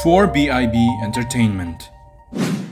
[0.00, 0.72] for BIB
[1.04, 1.92] Entertainment.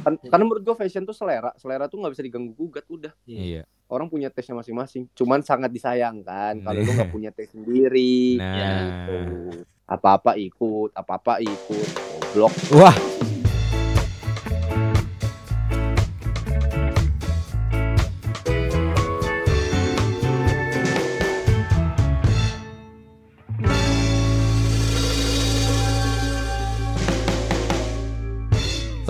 [0.01, 3.12] Kan, karena menurut gue fashion tuh selera, selera tuh nggak bisa diganggu gugat udah.
[3.28, 3.69] Iya.
[3.93, 5.12] Orang punya tesnya masing-masing.
[5.12, 6.96] Cuman sangat disayangkan kalau lu Nah.
[7.04, 8.41] nggak punya tes sendiri.
[8.41, 8.56] Nah.
[8.56, 9.19] gitu.
[9.85, 11.88] Apa-apa ikut, apa-apa ikut.
[12.33, 12.54] Goblok.
[12.72, 12.96] Wah.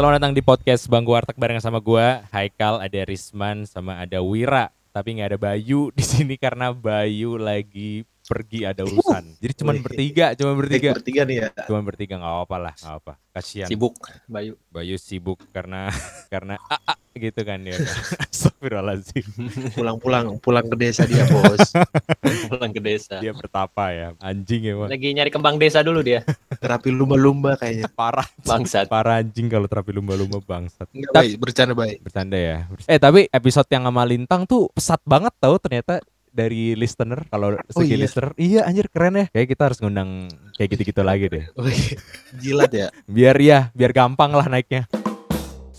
[0.01, 4.73] Selamat datang di podcast Bangku Warteg bareng sama gua, Haikal, ada Risman, sama ada Wira.
[4.97, 9.43] Tapi nggak ada Bayu di sini karena Bayu lagi pergi ada urusan.
[9.43, 9.83] Jadi cuman Wih.
[9.83, 10.91] bertiga, cuman bertiga.
[10.95, 11.49] Bertiga nih ya.
[11.67, 13.13] Cuman bertiga nggak apa-apa lah, nggak apa.
[13.31, 13.67] Kasihan.
[13.67, 13.95] Sibuk
[14.31, 14.55] Bayu.
[14.71, 15.91] Bayu sibuk karena
[16.33, 17.75] karena ah, gitu kan dia.
[18.31, 19.27] Astagfirullahaladzim.
[19.75, 21.75] Pulang-pulang pulang ke desa dia, Bos.
[22.51, 23.19] pulang ke desa.
[23.19, 24.09] Dia bertapa ya.
[24.23, 24.89] Anjing ya, Pak.
[24.95, 26.23] Lagi nyari kembang desa dulu dia.
[26.63, 27.91] Terapi lumba-lumba kayaknya.
[27.91, 28.27] Parah.
[28.47, 28.87] Bangsat.
[28.87, 30.87] Parah anjing kalau terapi lumba-lumba bangsat.
[30.95, 31.99] Enggak baik, bercanda baik.
[32.07, 32.67] Bercanda ya.
[32.87, 35.99] Eh tapi episode yang sama Lintang tuh pesat banget tau ternyata
[36.31, 38.03] dari listener kalau segi iya.
[38.03, 41.45] listener iya anjir keren ya kayak kita harus ngundang kayak gitu-gitu lagi deh
[42.43, 42.87] Jilat ya.
[43.11, 44.87] biar ya biar gampang lah naiknya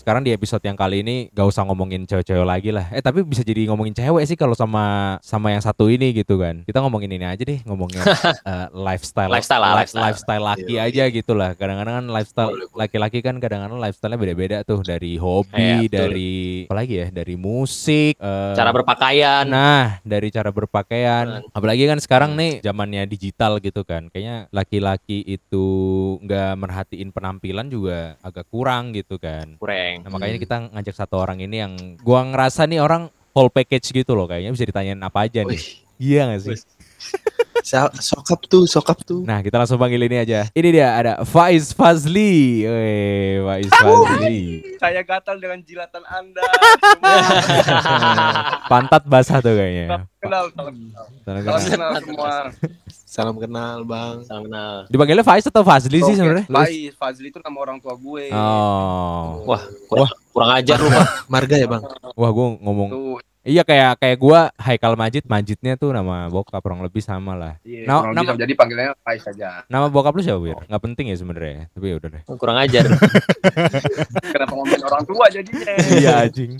[0.02, 3.40] sekarang di episode yang kali ini gak usah ngomongin cewek-cewek lagi lah eh tapi bisa
[3.40, 4.82] jadi ngomongin cewek sih kalau sama
[5.20, 9.62] sama yang satu ini gitu kan kita ngomongin ini aja deh ngomongin eh, lifestyle Lifestyle
[9.62, 10.42] lah, li- lifestyle.
[10.44, 15.14] laki Iya, aja gitu lah kadang-kadang kan lifestyle laki-laki kan kadang-kadang lifestylenya beda-beda tuh dari
[15.14, 15.92] Iya, hobi betul.
[15.92, 16.32] dari
[16.66, 19.44] apa lagi ya dari musik eh, Cara berpakaian.
[19.44, 21.52] Nah, dari cara berpakaian, Hmm.
[21.52, 24.08] apalagi kan sekarang nih zamannya digital gitu kan.
[24.08, 25.66] Kayaknya laki-laki itu
[26.18, 29.54] nggak merhatiin penampilan juga agak kurang gitu kan.
[29.56, 29.91] Kurang.
[30.00, 30.40] Nah, makanya Hmm.
[30.40, 34.50] kita ngajak satu orang ini yang gua ngerasa nih orang whole package gitu loh kayaknya
[34.50, 35.52] bisa ditanyain apa aja nih.
[35.52, 35.64] Wih,
[35.98, 36.58] Iya gak sih?
[37.94, 39.22] Sokap tuh, sokap tuh.
[39.22, 40.50] Nah, kita langsung panggil ini aja.
[40.50, 42.66] Ini dia ada Faiz Fazli.
[42.66, 44.38] Weh, Faiz Fazli.
[44.76, 46.42] Saya gatal dengan jilatan Anda.
[48.66, 50.10] Pantat basah tuh kayaknya.
[50.18, 50.74] kenal, salam
[51.22, 51.58] kenal.
[51.62, 52.32] kenal semua.
[53.12, 54.24] Salam kenal, Bang.
[54.24, 54.88] Salam kenal.
[54.88, 56.48] Dipanggilnya Faiz atau Fazli sih Oke, sebenarnya?
[56.48, 58.32] Faiz, Fazli itu nama orang tua gue.
[58.32, 59.44] Oh.
[59.52, 60.88] Wah, kurang, kurang ajar lu.
[61.28, 61.84] Marga ya, Bang?
[62.16, 66.78] Wah, gue ngomong Tuh, Iya kayak kayak gua Haikal Majid, Majidnya tuh nama bokap kurang
[66.78, 67.54] lebih sama lah.
[67.62, 68.38] iya, Nah, kurang nama- sama.
[68.38, 69.66] jadi panggilnya Faiz saja.
[69.66, 70.54] Nama bokap lu siapa, Wir?
[70.62, 72.22] Nggak penting ya sebenarnya, tapi ya udah deh.
[72.32, 72.86] Kurang ajar.
[74.32, 75.74] Kenapa ngomongin orang tua jadinya?
[75.92, 76.54] Iya anjing.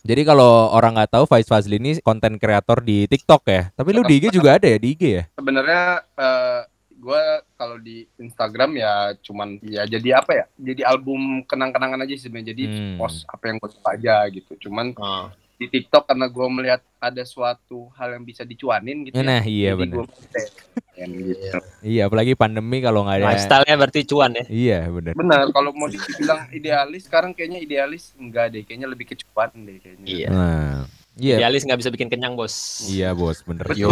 [0.00, 3.62] Jadi kalau orang nggak tahu Faiz Fazli ini konten kreator di TikTok ya.
[3.70, 5.22] Tapi lu di IG juga ada ya di IG ya?
[5.34, 5.82] Sebenarnya
[6.14, 6.60] eh,
[6.94, 7.22] gue
[7.54, 10.44] kalau di Instagram ya cuman ya jadi apa ya?
[10.56, 12.54] Jadi album kenang-kenangan aja sih sebenarnya.
[12.54, 12.96] Jadi Hmm.
[12.96, 14.54] post apa yang gue suka aja gitu.
[14.60, 15.26] Cuman Oh.
[15.54, 19.22] Di TikTok karena gue melihat ada suatu hal yang bisa dicuanin gitu.
[19.22, 20.04] Nah, ya, iya jadi benar.
[20.04, 21.58] gitu.
[21.82, 23.26] Iya, apalagi pandemi kalau nggak ada.
[23.34, 24.44] Lifestyle-nya berarti cuan ya.
[24.46, 25.12] Iya, benar.
[25.14, 30.06] Benar, kalau mau dibilang idealis sekarang kayaknya idealis enggak deh, kayaknya lebih kecuan deh kayaknya.
[30.06, 30.28] Iya.
[30.30, 30.74] Nah,
[31.18, 31.36] iya.
[31.42, 32.86] Idealis nggak bisa bikin kenyang, Bos.
[32.90, 33.66] Iya, Bos, bener.
[33.74, 33.90] Yo,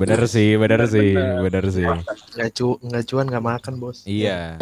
[0.00, 1.40] Bener sih, bener sih, Bener.
[1.48, 1.84] bener sih.
[1.84, 4.04] nggak cu nggak cuan nggak makan, Bos.
[4.08, 4.56] Iya.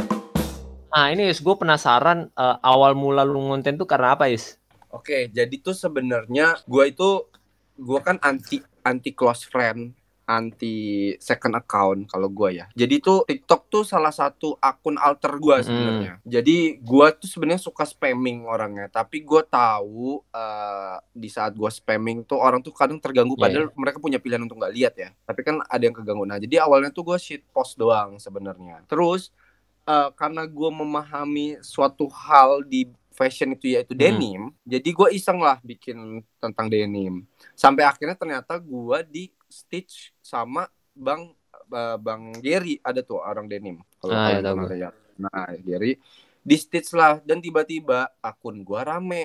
[0.90, 4.58] Nah, ini Is, gue penasaran eh, awal mula lu ngonten tuh karena apa, Is?
[4.90, 7.26] Oke, jadi tuh sebenarnya gua itu
[7.78, 10.74] gua kan anti anti close friend, anti
[11.18, 12.66] second account kalau gua ya.
[12.74, 15.66] Jadi tuh TikTok tuh salah satu akun alter gua Mm.
[15.66, 16.12] sebenarnya.
[16.22, 22.22] Jadi gua tuh sebenarnya suka spamming orangnya, tapi gua tahu eh, di saat gua spamming
[22.22, 25.10] tuh orang tuh kadang terganggu Iya, padahal mereka punya pilihan untuk nggak lihat ya.
[25.22, 26.26] Tapi kan ada yang keganggu.
[26.26, 28.82] Nah, jadi awalnya tuh gua shit post doang sebenarnya.
[28.86, 29.30] Terus
[29.86, 32.86] eh, karena gua memahami suatu hal di
[33.20, 34.00] fashion itu yaitu Hmm.
[34.02, 37.14] denim, jadi gue iseng lah bikin tentang denim.
[37.52, 40.64] Sampai akhirnya ternyata gue di stitch sama
[40.96, 41.22] bang
[41.70, 43.76] eh, bang Gary ada tuh orang denim.
[44.00, 44.94] Kalau Ah, kalian ya, lihat.
[45.20, 45.92] Nah Gary
[46.40, 49.22] di stitch lah dan tiba-tiba akun gue rame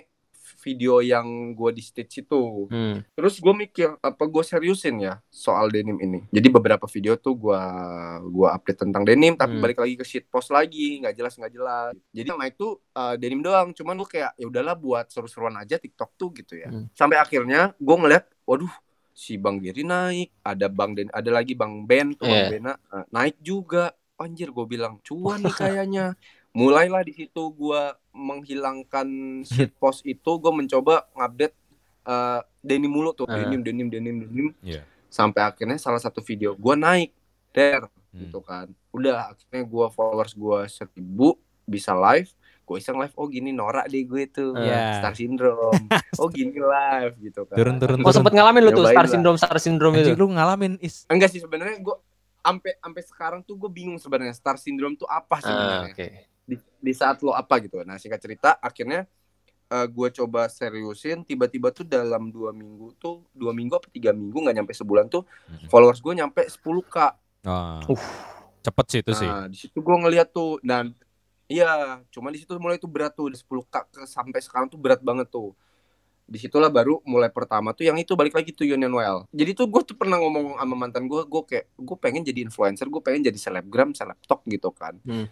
[0.66, 2.66] video yang gue di stitch itu.
[2.74, 3.06] Hmm.
[3.14, 6.26] Terus gue mikir apa gue seriusin ya soal denim ini.
[6.34, 7.62] Jadi beberapa video tuh gue
[8.34, 9.62] gua update tentang denim, tapi Hmm.
[9.62, 11.94] balik lagi ke shit post lagi, nggak jelas nggak jelas.
[12.10, 13.70] Jadi naik tuh uh, denim doang.
[13.78, 16.74] Cuman gue kayak ya udahlah buat seru-seruan aja TikTok tuh gitu ya.
[16.74, 16.90] Hmm.
[16.98, 18.74] Sampai akhirnya gue ngeliat, waduh
[19.14, 22.50] si Bang Giri naik, ada Bang Den, ada lagi Bang Ben tuh Bang Iya.
[22.50, 23.94] Bena uh, naik juga.
[24.16, 26.16] Anjir gue bilang cuan nih kayaknya.
[26.56, 27.82] Mulailah di situ gue
[28.12, 29.08] menghilangkan
[29.44, 31.56] shit post itu, gue mencoba ngupdate
[32.02, 33.36] eh, denim mulu tuh, Ah.
[33.36, 34.48] denim, denim, denim, denim.
[34.62, 34.86] Iya.
[35.08, 37.12] Sampai akhirnya salah satu video gue naik,
[37.50, 38.20] der, Hmm.
[38.22, 38.70] gitu kan.
[38.90, 42.30] Udah akhirnya gue followers gue seribu, bisa live.
[42.62, 44.98] Gue iseng live, oh gini norak deh gue tuh, Iya.
[44.98, 45.86] star syndrome.
[46.18, 47.56] oh gini live gitu kan.
[47.56, 49.12] Turun, turun, Oh, sempet ngalamin lu tuh Nyobain star lah.
[49.12, 50.14] syndrome, star syndrome itu.
[50.14, 51.04] Lu ngalamin is.
[51.08, 51.96] Enggak sih sebenarnya gue
[52.40, 56.08] sampai sampai sekarang tuh gue bingung sebenarnya star syndrome tuh apa Ah, sebenarnya oke.
[56.46, 57.82] Di, di saat lo apa gitu.
[57.82, 59.10] Nah singkat cerita akhirnya
[59.66, 64.56] gue coba seriusin tiba-tiba tuh dalam dua minggu tuh dua minggu apa tiga minggu nggak
[64.56, 65.26] nyampe sebulan tuh
[65.68, 66.96] followers gue nyampe 10 k.
[67.44, 67.98] Ah, Uh.
[68.62, 69.26] cepet sih itu sih.
[69.26, 70.94] nah di situ gue ngeliat tuh dan
[71.46, 75.02] iya cuma di situ mulai tuh berat tuh 10 k ke- sampai sekarang tuh berat
[75.02, 75.54] banget tuh.
[76.26, 79.30] Di situlah baru mulai pertama tuh yang itu balik lagi tuh Union Well.
[79.30, 82.86] Jadi tuh gue tuh pernah ngomong sama mantan gue gue kayak gue pengen jadi influencer
[82.86, 84.98] gue pengen jadi selebgram selebtok gitu kan.
[85.02, 85.26] Hmm.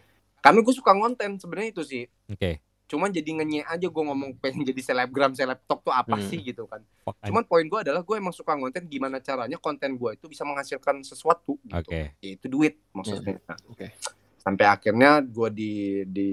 [0.44, 2.60] Karena gue suka konten sebenarnya itu sih Oke.
[2.84, 6.28] cuman jadi ngenye aja gue ngomong pengen jadi selebgram selebtok tuh apa Hmm.
[6.28, 9.95] sih gitu kan Fuck, cuman poin gue adalah gue emang suka konten gimana caranya konten
[9.95, 12.19] gue itu bisa menghasilkan sesuatu gitu Oke.
[12.19, 13.95] itu duit maksudnya Oke.
[14.38, 15.74] sampai akhirnya gue di
[16.04, 16.30] di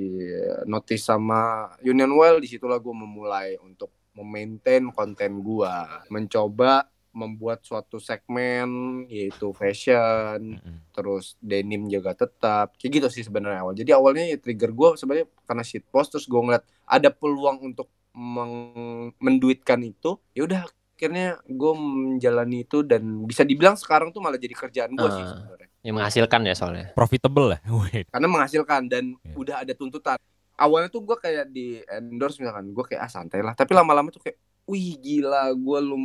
[0.65, 5.73] notice sama Union Well di situlah gue memulai untuk memaintain konten gue
[6.11, 8.69] mencoba membuat suatu segmen
[9.07, 10.77] yaitu fashion Mm-mm.
[10.91, 15.27] terus denim juga tetap kayak gitu sih sebenarnya awal jadi awalnya ya trigger gue sebenarnya
[15.43, 20.63] karena shit post terus gue ngeliat ada peluang untuk meng- menduitkan itu ya udah
[20.93, 25.31] akhirnya gue menjalani itu dan bisa dibilang sekarang tuh malah jadi kerjaan gue sih Ah.
[25.35, 26.87] sebenarnya Yang menghasilkan ya soalnya.
[26.93, 27.61] Profitable lah.
[27.81, 28.05] Wait.
[28.07, 29.33] karena menghasilkan dan Iya.
[29.35, 30.21] udah ada tuntutan
[30.55, 34.21] awalnya tuh gue kayak di endorse misalkan gue kayak ah santai lah tapi lama-lama tuh
[34.21, 36.05] kayak wih gila gue lum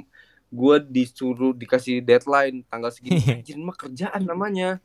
[0.55, 3.19] gue disuruh dikasih deadline tanggal segini.
[3.19, 4.79] Anjir mah kerjaan namanya.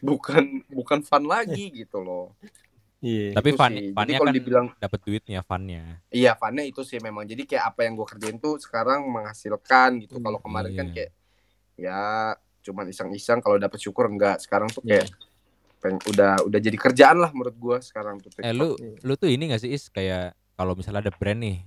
[0.00, 2.32] Bukan bukan fun lagi gitu loh.
[3.00, 3.32] Iya.
[3.32, 6.04] Tapi fun, funnya kalau kan dibilang dapat duitnya funnya.
[6.12, 7.24] iya funnya itu sih memang.
[7.24, 10.20] Jadi kayak apa yang gue kerjain tuh sekarang menghasilkan gitu.
[10.20, 10.94] Kalau kemarin kan Iya.
[10.94, 11.10] kayak
[11.76, 12.00] ya
[12.60, 13.40] cuman iseng-iseng.
[13.40, 14.40] Kalau dapet syukur enggak.
[14.40, 15.08] Sekarang tuh kayak
[15.80, 18.28] peng- udah udah jadi kerjaan lah menurut gue sekarang tuh.
[18.40, 19.88] Eh lu lu tuh ini gak sih Is?
[19.88, 21.64] Kayak kalau misalnya ada brand nih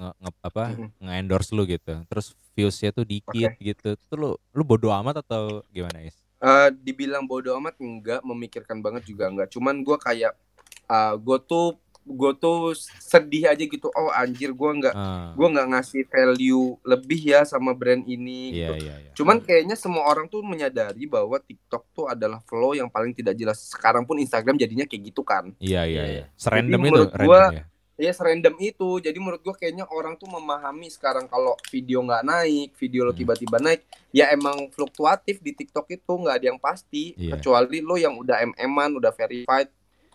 [0.00, 0.88] nge, nge- apa Mhm.
[0.98, 1.94] nge-endorse lu gitu.
[2.02, 3.88] Terus viewsnya tuh dikit gitu.
[4.02, 6.16] Tuh lu lu bodo amat atau gimana Is?
[6.36, 10.32] Eh, dibilang bodoh amat enggak memikirkan banget juga enggak cuman gue kayak
[10.88, 15.68] eh gue tuh gue tuh sedih aja gitu oh anjir gue nggak Ah, gue nggak
[15.68, 19.12] ngasih value lebih ya sama brand ini iya gitu iya iya.
[19.12, 23.60] cuman kayaknya semua orang tuh menyadari bahwa TikTok tuh adalah flow yang paling tidak jelas
[23.68, 26.12] sekarang pun Instagram jadinya kayak gitu kan Iya iya Iya, iya.
[26.16, 26.24] iya.
[26.34, 27.64] Serandom itu, menurut random gua- ya.
[28.00, 32.70] Ya serandom itu jadi menurut gue kayaknya orang tuh memahami sekarang kalau video nggak naik
[32.74, 33.20] video lo Hmm.
[33.20, 37.36] tiba-tiba naik ya emang fluktuatif di TikTok itu nggak ada yang pasti Iya.
[37.36, 39.68] kecuali lo yang udah mm-an udah verified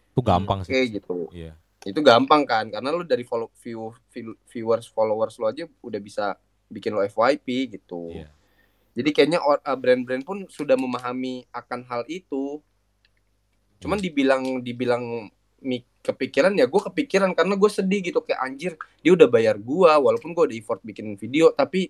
[0.09, 0.73] Itu gampang sih.
[0.89, 1.53] gitu Iya.
[1.85, 6.33] itu gampang kan karena lu dari follow view, view- viewers followers lo aja udah bisa
[6.65, 8.33] bikin lo FYP gitu Iya.
[8.93, 12.65] jadi kayaknya uh, brand-brand pun sudah memahami akan hal itu
[13.77, 14.05] cuman Iya.
[14.09, 15.29] dibilang dibilang
[16.01, 18.71] kepikiran ya gue kepikiran karena gue sedih gitu kayak anjir
[19.01, 21.89] dia udah bayar gua walaupun gue udah effort bikin video tapi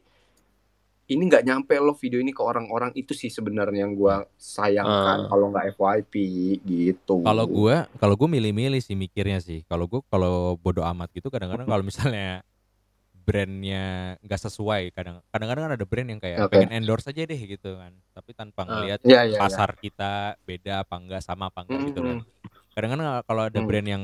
[1.05, 5.27] ini nggak nyampe lo video ini ke orang-orang itu sih sebenarnya yang gua sayangkan Ah.
[5.29, 6.13] kalau nggak FYP
[6.63, 9.61] gitu Kalau gua kalau gua milih-milih sih mikirnya sih.
[9.69, 12.41] Kalau gua kalau bodo amat gitu kadang-kadang kalau misalnya
[13.13, 16.57] brandnya nggak sesuai kadang kadang-kadang kan ada brand yang kayak Oke.
[16.57, 18.69] pengen endorse aja deh gitu kan tapi tanpa Ah.
[18.69, 19.39] ngelihat ya ya, ya.
[19.41, 22.17] pasar kita beda apa enggak sama apa enggak gitu kan
[22.75, 23.65] Kadang-kadang kalau ada Hmm.
[23.65, 24.03] brand yang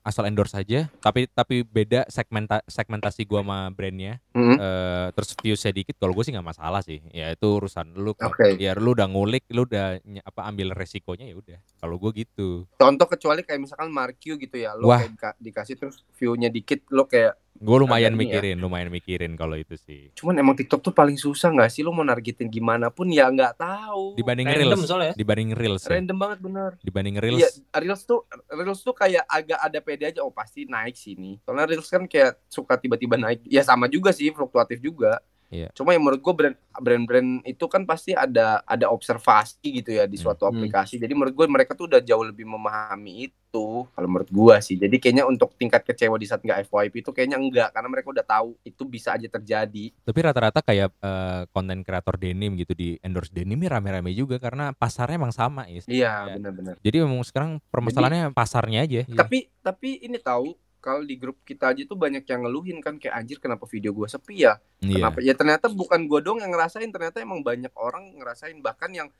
[0.00, 5.74] asal endorse saja tapi tapi beda segmenta segmentasi gua sama brandnya mm, eh terus viewsnya
[5.74, 8.14] dikit kalau gue sih nggak masalah sih ya itu urusan lu.
[8.14, 8.54] Oke.
[8.54, 13.06] ya lu udah ngulik lu udah apa ambil resikonya ya udah kalau gue gitu contoh
[13.10, 15.02] kecuali kayak misalkan Markio gitu ya lo Wah.
[15.02, 18.18] kayak dika- dikasih terus view-nya dikit lo kayak gue lumayan ya.
[18.18, 21.90] mikirin lumayan mikirin kalau itu sih cuman emang TikTok tuh paling susah nggak sih lo
[21.90, 25.12] mau nargetin gimana pun ya nggak tahu dibanding Random reels soalnya.
[25.18, 25.90] dibanding reels ya.
[25.98, 28.20] random banget bener dibanding Iya, reels reels tuh
[28.52, 31.40] reels tuh kayak agak ada pede aja oh pasti naik sini.
[31.42, 33.40] Soalnya reels kan kayak suka tiba-tiba naik.
[33.48, 35.18] Ya sama juga sih, fluktuatif juga.
[35.48, 35.68] Iya.
[35.72, 40.14] Cuma yang menurut gue brand brand-brand itu kan pasti ada ada observasi gitu ya di
[40.14, 40.24] Hmm.
[40.24, 40.52] suatu Hmm.
[40.52, 40.96] aplikasi.
[40.96, 43.38] Jadi menurut gue mereka tuh udah jauh lebih memahami itu.
[43.86, 44.76] Kalau menurut gue sih.
[44.76, 48.24] Jadi kayaknya untuk tingkat kecewa di saat nggak FYP itu kayaknya enggak karena mereka udah
[48.24, 49.88] tahu itu bisa aja terjadi.
[49.98, 54.72] tapi rata-rata kayak eh, konten kreator denim gitu di endorse denim ya rame-rame juga karena
[54.72, 56.34] pasarnya emang sama is Iya, Iya.
[56.36, 56.74] benar-benar.
[56.78, 59.16] jadi memang sekarang permasalahannya pasarnya aja Iya.
[59.16, 60.52] Tapi tapi ini tahu
[60.86, 64.06] kalau di grup kita aja tuh banyak yang ngeluhin kan kayak anjir kenapa video gue
[64.06, 64.54] sepi ya?
[64.78, 65.02] Iya.
[65.02, 65.18] Kenapa?
[65.18, 69.10] Ya ternyata bukan gue dong yang ngerasain, ternyata emang banyak orang ngerasain bahkan yang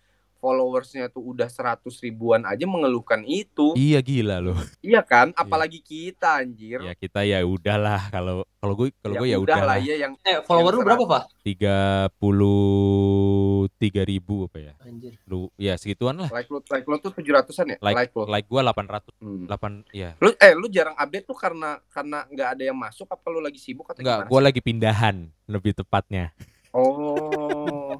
[0.46, 3.74] followersnya tuh udah 100 ribuan aja mengeluhkan itu.
[3.74, 5.34] iya gila loh Iya kan?
[5.34, 6.78] Apalagi kita anjir.
[6.78, 10.12] ya kita ya udahlah kalau kalau gue kalau gue ya udah lah udahlah ya yang
[10.22, 11.22] Eh, follower Yang lu berapa, Pak?
[11.42, 11.76] tiga
[12.16, 12.70] puluh
[13.76, 15.18] tiga ribu apa ya Anjir.
[15.24, 17.76] lu ya segituan lah like lo like lo tuh 700-an ya?
[17.80, 18.22] like Like, lo.
[18.24, 19.46] like gue 800 Hmm.
[19.46, 23.26] 8 ya Lu eh lu jarang update tuh karena karena nggak ada yang masuk apa
[23.26, 26.30] lu lagi sibuk atau enggak gimana gue lagi pindahan lebih tepatnya
[26.70, 27.96] Oh.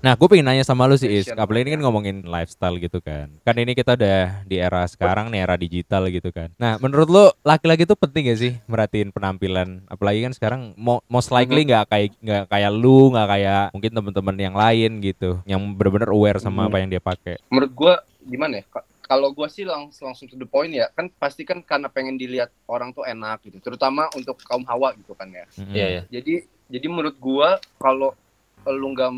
[0.00, 1.28] Nah, gue pengen nanya sama lu sih, Is.
[1.28, 3.28] Apalagi ini kan ngomongin lifestyle gitu kan.
[3.44, 6.48] Kan ini kita udah di era sekarang nih, era digital gitu kan.
[6.56, 9.84] Nah, menurut lu laki-laki tuh penting gak sih merhatiin penampilan?
[9.86, 14.36] Apalagi kan sekarang mo- most likely nggak kayak nggak kayak lu, nggak kayak mungkin temen-temen
[14.40, 16.68] yang lain gitu, yang benar-benar aware sama Mhm.
[16.68, 17.36] apa yang dia pakai.
[17.46, 21.10] menurut gua gimana ya Ka- kalau gua sih langsung langsung to the point ya kan
[21.12, 25.26] pasti kan karena pengen dilihat orang tuh enak gitu terutama untuk kaum hawa gitu kan
[25.28, 25.74] ya Mm-mm.
[25.74, 26.02] Iya, iya.
[26.08, 26.34] jadi
[26.68, 28.14] jadi menurut gua kalau
[28.68, 29.12] lu nggak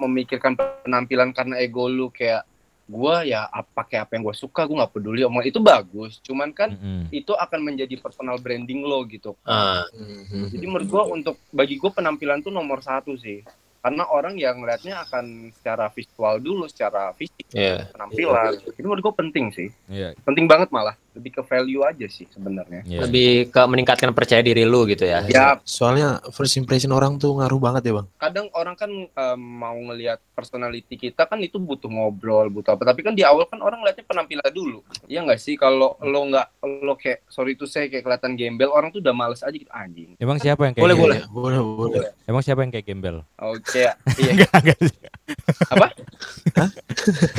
[0.00, 2.42] memikirkan penampilan karena ego lu kayak
[2.90, 6.50] gua ya apa kayak apa yang gua suka gua nggak peduli omong itu bagus cuman
[6.50, 7.06] kan Mm-mm.
[7.14, 9.38] itu akan menjadi personal branding lo gitu.
[9.46, 10.50] Mhm.
[10.50, 13.46] jadi menurut gua untuk bagi gua penampilan tuh nomor satu sih.
[13.80, 17.88] Karena orang yang ngeliatnya akan secara visual dulu secara fisik iya.
[17.88, 18.60] penampilan.
[18.76, 19.72] Itu menurut gua penting sih.
[19.88, 23.02] Iya, penting banget malah lebih ke value aja sih sebenarnya iya.
[23.02, 25.22] Lebih ke meningkatkan percaya diri lu gitu ya.
[25.24, 28.06] ya Soalnya first impression orang tuh ngaruh banget ya bang.
[28.16, 33.00] kadang orang kan em, mau ngelihat personality kita kan itu butuh ngobrol butuh apa tapi
[33.00, 36.46] kan di awal kan orang ngeliatnya penampilan dulu Iya nggak sih kalau lo nggak
[36.80, 40.14] lo kayak sorry itu saya kayak kelihatan gembel orang tuh udah males aja gitu anjing
[40.16, 41.06] Emang siapa yang kayak Boleh, gembel?
[41.06, 41.18] boleh.
[41.18, 42.00] Iya, boleh boleh.
[42.24, 43.16] Emang siapa yang kayak gembel?
[43.36, 43.84] oke
[44.16, 44.32] iya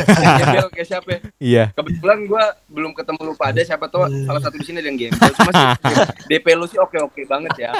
[0.02, 1.20] Kayak gembel kayak siapa ya?
[1.38, 1.64] Iya.
[1.74, 5.32] kebetulan gua belum ketemu lu pada siapa tahu salah satu di sini ada yang gembel
[5.32, 5.68] cuma sih,
[6.30, 7.72] DP lu sih oke oke banget ya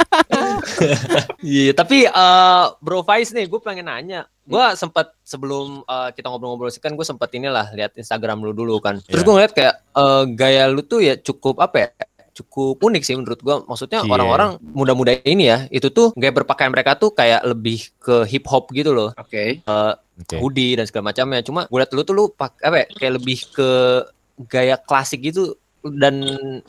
[1.42, 4.30] Iya, tapi eh Bro Faiz nih, gue pengen nanya.
[4.42, 8.78] Gue sempat sebelum eh, kita ngobrol-ngobrol sih kan gue sempat inilah lihat Instagram lu dulu
[8.78, 9.00] kan.
[9.00, 9.26] Terus Iya.
[9.26, 11.88] gue ngeliat kayak eh, gaya lu tuh ya cukup apa ya?
[12.32, 13.60] Cukup unik sih menurut gua.
[13.68, 14.12] Maksudnya Iya.
[14.12, 18.72] orang-orang muda-muda ini ya, itu tuh gaya berpakaian mereka tuh kayak lebih ke hip hop
[18.72, 19.12] gitu loh.
[19.14, 19.60] oke
[20.22, 20.38] Oke.
[20.38, 21.42] Hoodie dan segala macamnya.
[21.42, 22.86] Cuma gue liat lu tuh lu pak apa ya?
[22.94, 23.70] Kayak lebih ke
[24.48, 26.22] gaya klasik gitu dan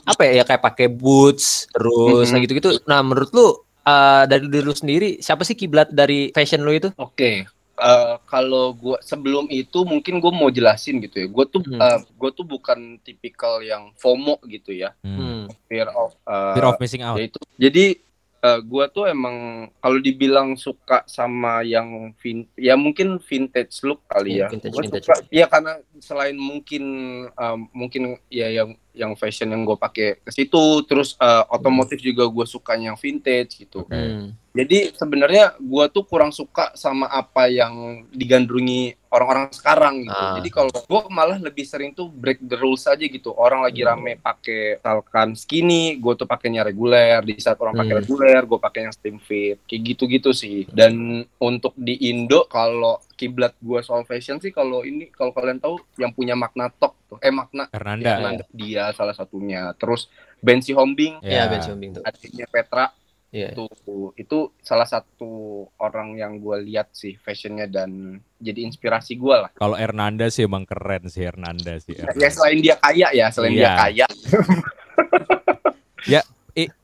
[0.02, 2.38] apa ya, ya kayak pakai boots terus Mhm.
[2.42, 2.70] gitu gitu.
[2.88, 3.46] Nah, menurut lu
[3.82, 6.88] eh, dari diri lu sendiri siapa sih kiblat dari fashion lu itu?
[6.96, 7.44] Oke,
[7.82, 11.26] eh, kalau gua sebelum itu mungkin gue mau jelasin gitu ya.
[11.26, 11.76] Gue tuh Hmm.
[11.76, 15.18] eh, gua tuh bukan tipikal yang FOMO gitu ya, Hmm.
[15.18, 15.44] Hmm.
[15.66, 16.14] fear of.
[16.22, 17.16] eh, Fear of missing out.
[17.16, 17.38] yaitu.
[17.56, 17.98] Jadi
[18.40, 19.36] eh, gua tuh emang
[19.76, 24.50] kalau dibilang suka sama yang vin, ya mungkin vintage look kali ya.
[24.50, 25.06] vintage- Gua vintage.
[25.06, 26.82] suka, ya karena selain mungkin
[27.28, 32.28] eh, mungkin ya yang yang fashion yang gue pakai ke situ, terus eh, otomotif juga
[32.28, 33.84] gue suka yang vintage gitu.
[33.84, 33.96] Oke.
[33.96, 34.36] Hmm.
[34.52, 40.12] Jadi sebenarnya gua tuh kurang suka sama apa yang digandrungi orang-orang sekarang gitu.
[40.12, 40.36] Ah.
[40.36, 43.32] Jadi kalau gua malah lebih sering tuh break the rules aja gitu.
[43.32, 43.96] Orang lagi Hmm.
[43.96, 47.24] rame pakai misalkan skinny, gua tuh pakainya reguler.
[47.24, 48.00] Di saat orang pakai Hmm.
[48.04, 49.56] reguler, gua pakai yang slim fit.
[49.64, 50.68] Kayak gitu-gitu sih.
[50.68, 55.78] Dan untuk di Indo kalau kiblat gua soal fashion sih kalau ini kalau kalian tahu
[55.94, 57.18] yang punya makna tok tuh.
[57.18, 58.10] Eh makna Hernanda.
[58.12, 58.44] Hernanda.
[58.50, 59.70] dia salah satunya.
[59.74, 61.48] Terus Bensi Hombing, Iya, Ya.
[61.48, 62.02] Ben Siombing tuh.
[62.02, 62.90] adiknya Petra
[63.30, 63.54] Iya.
[63.54, 63.64] itu
[64.12, 65.30] itu salah satu
[65.78, 67.88] orang yang gue lihat sih fashionnya dan
[68.36, 71.94] jadi inspirasi gue lah Kalau Hernanda sih emang keren sih Hernanda sih.
[71.94, 72.28] ya Hernanda.
[72.28, 73.78] selain dia kaya ya selain dia Iya.
[73.78, 74.06] kaya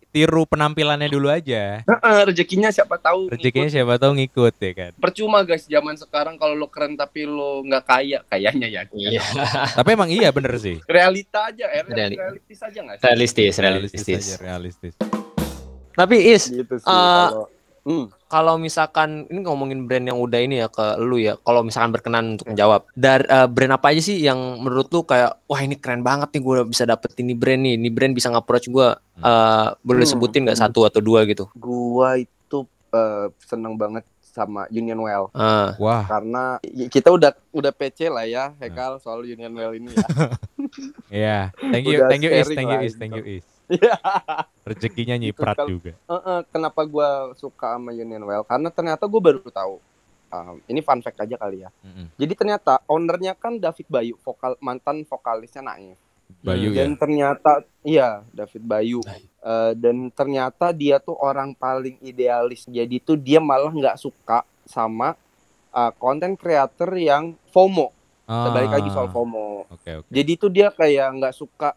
[0.09, 1.81] Tiru penampilannya dulu aja.
[1.81, 3.77] Heeh, rezekinya siapa tahu Rezekinya ngikut.
[3.77, 4.91] siapa tahu ngikut ya kan.
[4.97, 9.21] percuma guys zaman sekarang kalau lo keren tapi lo nggak kaya kayaknya ya Iya.
[9.79, 10.81] Tapi emang iya bener sih.
[10.87, 14.25] realita aja eh, Reali- realistis aja nggak sih Realistis, Realistis realistis.
[14.25, 14.95] aja, realistis.
[15.93, 17.45] Tapi Is, gitu sih Eh, kalau
[17.85, 18.07] Hmm.
[18.29, 22.37] Kalau misalkan ini ngomongin brand yang udah ini ya ke lu ya, kalau misalkan berkenan
[22.37, 26.01] untuk menjawab, dari eh, brand apa aja sih yang menurut lu kayak wah ini keren
[26.01, 30.05] banget nih gue bisa dapet ini brand nih, ini brand bisa nge-approach gue, eh, boleh
[30.05, 30.13] Hmm.
[30.13, 30.67] sebutin nggak Hmm.
[30.69, 31.49] satu atau dua gitu?
[31.51, 32.59] gua itu
[32.89, 38.23] eh, seneng banget sama Union Well Ah, Wah, karena y- kita udah udah PC lah
[38.23, 40.09] ya Hekal soal Union Well ini ya
[41.11, 41.39] iya.
[41.59, 43.01] Thank you, Udah thank you Is, sharing thank you Is, gitu.
[43.01, 43.45] thank you Is.
[43.69, 43.95] Iya.
[44.65, 45.93] Rezekinya nyiprat kalau- juga.
[45.95, 48.45] Heeh, kenapa gue suka sama Union Well?
[48.45, 49.77] Karena ternyata gue baru tahu.
[50.29, 51.73] Um, ini fun fact aja kali ya.
[51.81, 52.13] Mm-mm.
[52.21, 55.97] Jadi ternyata ownernya kan David Bayu, vokal mantan vokalisnya Naif.
[56.45, 56.85] Bayu ya.
[56.85, 59.01] Dan ternyata iya David Bayu.
[59.41, 62.69] Eh, dan ternyata dia tuh orang paling idealis.
[62.69, 65.17] Jadi tuh dia malah nggak suka sama
[65.73, 67.89] uh, konten creator yang FOMO.
[68.29, 69.65] Kita balik lagi soal Ah, FOMO.
[69.73, 70.11] Oke, oke.
[70.13, 71.73] Jadi tuh dia kayak nggak suka.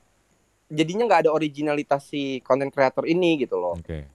[0.71, 3.75] Jadinya nggak ada originalitas si konten creator ini gitu loh.
[3.75, 4.07] Oke.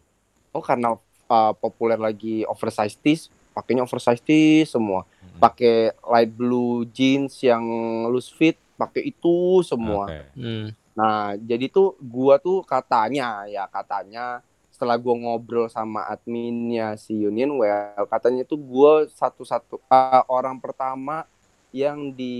[0.50, 0.96] oh karena
[1.28, 5.36] uh, populer lagi oversized tees pakainya oversized tees semua Mhm.
[5.36, 7.60] pakai light blue jeans yang
[8.08, 10.32] loose fit pakai itu semua Oke.
[10.32, 10.66] hmm.
[10.92, 14.40] nah jadi tuh gua tuh katanya ya katanya
[14.72, 21.28] setelah gua ngobrol sama adminnya si Union Well katanya tuh gua satu-satu uh, orang pertama
[21.76, 22.37] yang di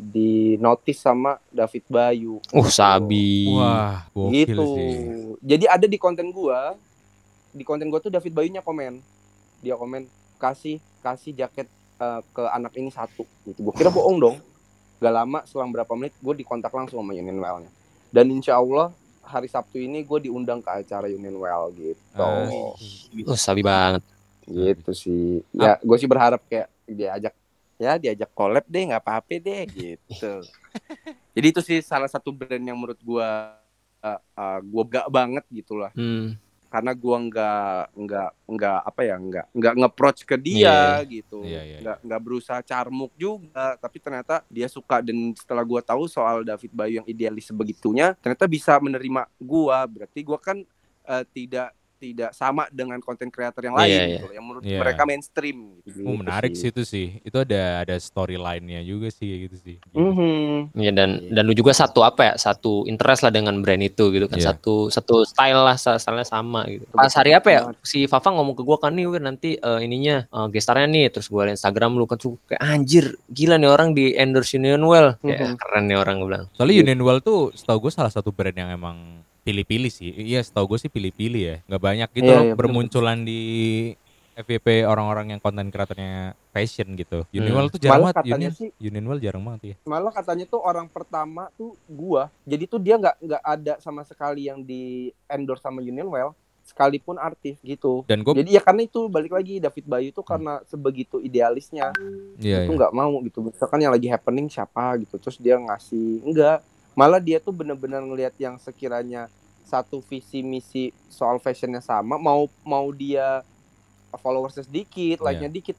[0.00, 3.52] di notice sama David Bayu Uh, sabi.
[3.52, 4.64] Wah, gitu.
[4.72, 4.92] sih.
[5.44, 6.72] Jadi ada di konten gua,
[7.52, 9.04] di konten gua tuh David Bayunya komen.
[9.60, 11.64] Dia komen kasih kasih jaket
[11.96, 14.36] eh, ke anak ini satu gitu gue kira bohong dong
[15.00, 17.72] gak lama selang berapa menit gue dikontak langsung sama Union Well-nya
[18.12, 18.92] dan insya Allah
[19.24, 22.48] hari Sabtu ini gue diundang ke acara Union Well gitu Ah.
[23.28, 24.04] Oh, sabi banget.
[24.46, 27.34] gitu sih ya gue sih berharap kayak diajak
[27.76, 30.32] ya diajak collab deh nggak apa-apa deh gitu.
[31.36, 33.30] Jadi itu sih salah satu brand yang menurut gue
[34.02, 35.92] uh, uh, gue gak banget gitulah.
[35.96, 36.36] Hmm.
[36.66, 41.46] karena gua nggak nggak nggak apa ya nggak nggak nge-approach ke dia gitu.
[41.46, 46.10] Iya, iya, nggak nggak berusaha carmuk juga tapi ternyata dia suka dan setelah gua tahu
[46.10, 49.86] soal David Bayu yang idealis sebegitunya ternyata bisa menerima gua.
[49.86, 50.66] Berarti gua kan
[51.06, 54.80] eh, tidak tidak sama dengan konten kreator yang lain Iya, gitu yang menurut Iya.
[54.80, 57.18] mereka mainstream gitu, Oh, menarik sih itu sih.
[57.20, 59.76] Itu ada ada storyline-nya juga sih gitu sih.
[59.90, 60.72] Mhm.
[60.72, 64.26] Iya dan dan lu juga satu apa ya satu interest lah dengan brand itu gitu
[64.26, 64.52] kan Iya.
[64.52, 66.84] satu satu style lah stylenya sama gitu.
[66.90, 70.24] Pas hari apa ya si Fafa ngomong ke gua kan nih Wir nanti eh, ininya
[70.24, 73.90] eh, gestarnya nih terus gua liat Instagram lu kan tuh kayak anjir gila nih orang
[73.90, 75.56] di endorse Union Well kayak Mhm.
[75.56, 76.44] keren nih orang gua bilang.
[76.52, 80.10] Soalnya Union Well tuh setahu gue salah satu brand yang emang pilih-pilih sih.
[80.10, 81.56] Iya, setahu gue sih pilih-pilih ya.
[81.70, 83.40] Nggak banyak gitu Iya, loh iya, bermunculan di
[84.36, 87.24] FYP orang-orang yang konten kreatornya fashion gitu.
[87.32, 87.72] Union Hmm.
[87.72, 88.34] Tuh jarang Malah banget.
[88.36, 89.74] Union, sih Union Well jarang banget ya.
[89.88, 94.52] malah katanya tuh orang pertama tuh gua jadi tuh dia nggak nggak ada sama sekali
[94.52, 96.36] yang di endorse sama Union Well
[96.66, 100.58] sekalipun artis gitu Dan gue Jadi ya karena itu balik lagi David Bayu tuh karena
[100.66, 101.94] sebegitu idealisnya
[102.42, 102.78] iya, itu iya.
[102.82, 103.38] nggak mau gitu.
[103.40, 106.58] Misalkan yang lagi happening siapa gitu terus dia ngasih enggak.
[106.96, 109.28] Malah dia tuh bener-bener ngelihat yang sekiranya
[109.62, 113.44] satu visi misi soal fashionnya sama mau mau dia
[114.12, 115.24] followersnya sedikit, Iya.
[115.24, 115.76] like-nya dikit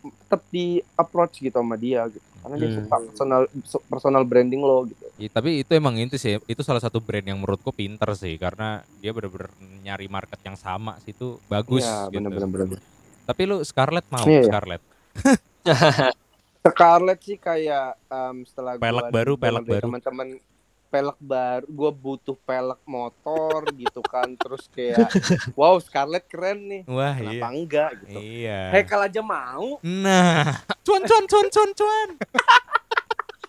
[0.00, 2.22] tetap di approach gitu sama dia gitu.
[2.40, 2.78] Karena dia Hmm.
[2.78, 3.42] suka personal
[3.84, 5.04] personal branding lo gitu.
[5.18, 8.80] Iya, tapi itu emang itu sih, itu salah satu brand yang menurutku pinter sih karena
[8.96, 9.50] dia bener-bener
[9.82, 12.16] nyari market yang sama sih itu bagus Iya, gitu.
[12.16, 12.80] bener-bener bener.
[13.26, 14.44] Tapi lu Scarlett mau Iya, iya.
[14.46, 14.82] Scarlett.
[16.62, 19.84] Scarlett sih kayak em, setelah Pelek baru, pelek baru.
[19.88, 20.28] teman-teman
[20.90, 25.06] pelek baru gue butuh pelek motor gitu kan terus kayak
[25.54, 27.46] wow Scarlett keren nih Wah, kenapa iya.
[27.48, 28.60] enggak gitu Iya.
[28.74, 32.08] Hekal aja mau Nah, cuan cuan cuan cuan cuan.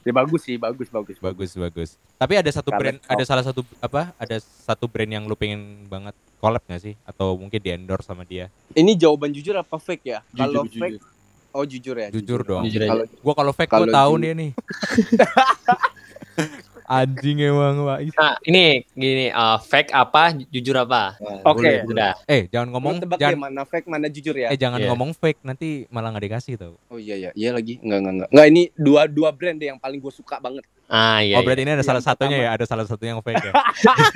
[0.01, 1.89] ya bagus sih bagus bagus Bagus bagus.
[2.15, 4.13] Tapi ada satu brand, Scarlett ada salah satu apa?
[4.15, 6.93] Ada satu brand yang lu pengen banget collab gak sih?
[7.03, 8.49] Atau mungkin di endorse sama dia?
[8.71, 10.79] ini jawaban jujur apa fake ya Jujur, kalau jujur.
[10.79, 10.97] fake
[11.51, 12.63] oh jujur ya Jujur dong.
[12.63, 12.89] Jujur aja.
[12.91, 14.51] kalau Gua kalau fake gua Kalau tahu dia nih.
[16.83, 17.97] Anjing emang, Pak.
[18.13, 21.15] Nah ini gini eh, fake apa jujur apa?
[21.43, 21.83] Oke.
[21.83, 22.13] Udah.
[22.23, 24.87] Eh, jangan ngomong tebak ya jangan mana fake mana jujur ya eh jangan Iya.
[24.87, 26.73] ngomong fake nanti malah nggak dikasih tau.
[26.85, 29.77] oh iya iya iya lagi enggak enggak enggak enggak ini dua dua brand deh yang
[29.77, 31.35] paling gue suka banget Ah iya.
[31.35, 32.45] oh, berarti ini ada Yang salah satunya pertama.
[32.45, 33.53] ya, ada salah satunya yang fake ya.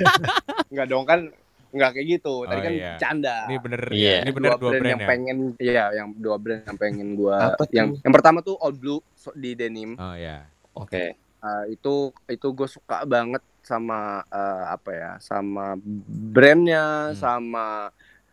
[0.70, 1.20] enggak dong kan
[1.68, 2.92] enggak kayak gitu tadi Oh, kan iya.
[2.96, 4.08] canda ini bener Iya.
[4.08, 4.18] ya.
[4.18, 5.08] Ini bener dua, brand, yang ya.
[5.08, 7.66] pengen iya yang dua brand yang pengen gua tuh?
[7.70, 9.00] yang yang pertama tuh Old Blue
[9.32, 10.46] di denim Oh ya.
[10.72, 11.16] Oke.
[11.36, 11.94] Uh, itu
[12.26, 15.76] itu gue suka banget sama uh, apa ya sama
[16.08, 17.18] brandnya Hmm.
[17.18, 17.66] sama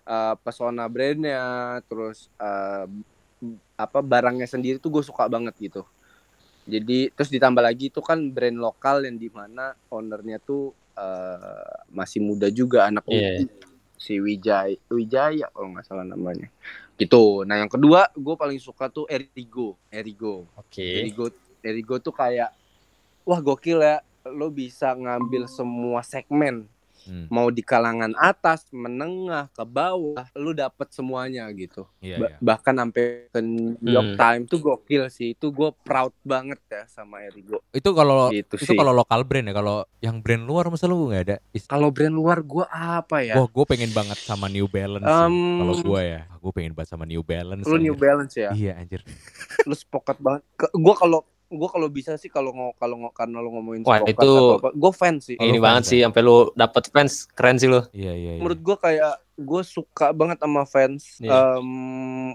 [0.03, 1.43] uh, pesona brandnya
[1.85, 2.87] terus uh,
[3.75, 5.83] apa barangnya sendiri tuh gue suka banget gitu
[6.63, 12.23] jadi terus ditambah lagi itu kan brand lokal yang di mana ownernya tuh uh, masih
[12.23, 13.43] muda juga anak Iya.
[13.43, 13.51] muda
[13.93, 16.47] si Wijaya Wijaya kalau nggak salah namanya
[16.95, 21.03] gitu nah yang kedua gue paling suka tuh Erigo Erigo Oke.
[21.03, 21.27] Erigo
[21.59, 22.51] Erigo tuh kayak
[23.23, 26.67] wah gokil ya lo bisa ngambil semua segmen
[27.03, 27.27] Hmm.
[27.27, 32.37] mau di kalangan atas menengah ke bawah lo dapet semuanya gitu Iya, Ba- iya.
[32.39, 34.19] bahkan sampai ke New York Hmm.
[34.21, 38.71] Times tuh gokil sih itu gue proud banget ya sama Erigo Itu kalau gitu itu
[38.71, 39.51] kalau lokal brand ya.
[39.51, 41.37] Kalau yang brand luar masa lu nggak ada?
[41.67, 45.03] Kalau brand luar gue apa ya Wah, gue pengen banget sama New Balance.
[45.03, 47.67] Em, kalau gue ya, gue pengen banget sama New Balance.
[47.67, 47.95] lo New.
[47.95, 49.03] Balance ya Iya anjir.
[49.61, 53.49] lu spokat banget gue kalau gue kalau bisa sih kalau ngo kalau ngo karena lo
[53.51, 57.13] ngomongin Wah, itu- gue fans sih Oh, ini banget fans sih sampai lu dapet fans
[57.29, 57.81] keren sih lu.
[57.91, 58.31] Iya iya.
[58.35, 58.41] iya.
[58.41, 61.57] menurut gue kayak gue suka banget sama fans Iya.
[61.57, 61.69] Em,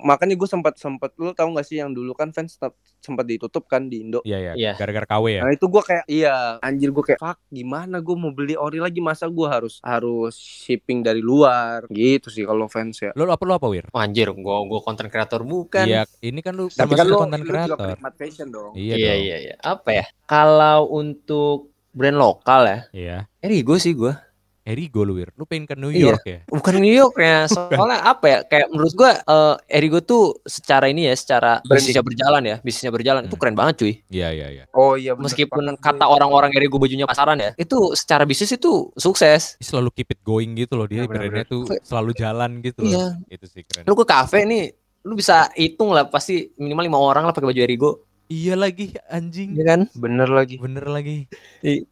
[0.01, 2.59] makanya gue sempat sempat lu tahu gak sih yang dulu kan fans
[2.99, 4.53] sempat ditutup kan di Indo Iya iya.
[4.55, 4.73] Iya.
[4.75, 5.41] Gara-gara KW ya.
[5.41, 8.99] nah itu gue kayak iya anjir gue kayak fuck gimana gue mau beli ori lagi
[8.99, 13.53] masa gue harus harus shipping dari luar gitu sih kalau fans ya Lu apa lu
[13.53, 13.87] apa Wir?
[13.89, 15.85] Wah, anjir, gua gua konten kreator bukan.
[15.85, 17.97] Iya, ini kan lu tapi sama kan lo konten lu juga kreator.
[18.15, 19.21] fashion dong Iya iya, dong.
[19.21, 19.55] iya, iya.
[19.61, 20.05] Apa ya?
[20.25, 21.59] Kalau untuk
[21.91, 23.17] brand lokal ya, Iya.
[23.39, 24.19] Erigo sih gua.
[24.69, 25.33] Erigo lu Wir.
[25.33, 26.13] Lu pengen ke New Iya.
[26.13, 26.39] York ya?
[26.45, 27.49] Bukan New York ya,
[27.81, 28.39] soalnya apa ya?
[28.45, 31.73] Kayak menurut gua eh, Erigo tuh secara ini ya, secara Branding.
[31.81, 33.41] bisnisnya berjalan ya, bisnisnya berjalan itu Hmm.
[33.41, 33.93] keren banget cuy.
[34.07, 34.65] Iya iya iya.
[34.71, 38.93] oh iya bener Meskipun banget kata orang-orang Erigo bajunya pasaran ya, itu secara bisnis itu
[38.95, 39.57] sukses.
[39.59, 41.49] Selalu keep it going gitu loh dia Iya, benar-benar.
[41.49, 42.93] brandnya tuh selalu jalan gitu loh.
[42.93, 43.07] Iya.
[43.31, 43.83] Itu sih keren.
[43.83, 44.69] Lu ke kafe nih,
[45.01, 47.93] lu bisa hitung lah pasti minimal lima orang lah pakai baju Erigo,
[48.29, 49.57] Iya lagi anjing.
[49.57, 49.81] ya kan?
[49.95, 50.61] Bener lagi.
[50.61, 51.25] Bener lagi.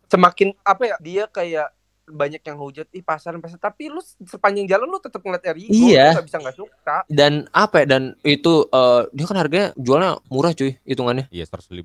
[0.06, 0.96] Semakin apa ya?
[1.00, 1.72] Dia kayak
[2.08, 6.14] banyak yang hujat ih pasaran pasaran tapi lu sepanjang jalan lu tetap ngeliat Erigo Iya.
[6.14, 7.86] lu gak bisa nggak suka Dan apa ya?
[7.88, 11.26] Dan itu eh, dia kan harganya jualnya murah cuy hitungannya.
[11.28, 11.82] Iya 150.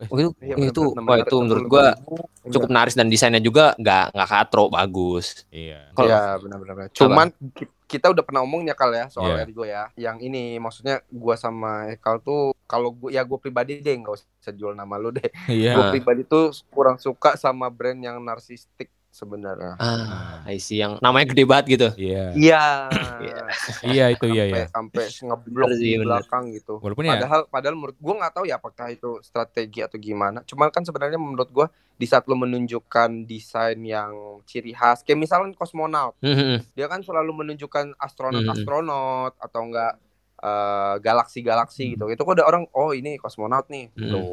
[0.00, 2.50] Eh, Oh, itu Iya, itu wah itu 600, menurut gua 600.
[2.50, 5.46] cukup naris dan desainnya juga nggak nggak katro bagus.
[5.48, 5.88] iya.
[5.92, 6.74] Kalau Iya benar-benar.
[6.90, 9.44] Cuman ki- kita udah pernah omongnya kal ya soal Iya.
[9.44, 9.82] Erigo ya.
[9.94, 14.50] Yang ini maksudnya gua sama Ekal tuh kalau gua ya gua pribadi deh nggak usah
[14.50, 15.30] jual nama lu deh.
[15.46, 15.72] Iya.
[15.72, 19.78] Gua pribadi tuh kurang suka sama brand yang narsistik sebenarnya.
[19.78, 21.88] ah, I see yang namanya gede banget gitu.
[21.94, 22.34] Iya.
[22.34, 22.62] Iya.
[23.94, 24.64] Iya itu iya ya.
[24.66, 26.82] Sampai ngeblok di belakang gitu.
[26.82, 30.42] Walaupun ya Padahal padahal menurut gua nggak tahu ya apakah itu strategi atau gimana.
[30.42, 34.10] Cuman kan sebenarnya menurut gua di saat lo menunjukkan desain yang
[34.42, 36.74] ciri khas, kayak misalnya kosmonaut Mhm.
[36.74, 39.94] dia kan selalu menunjukkan astronot-astronot atau enggak
[40.36, 42.04] eh, galaksi-galaksi gitu.
[42.10, 44.00] Itu kok ada orang oh ini kosmonaut nih Hmm.
[44.02, 44.24] gitu.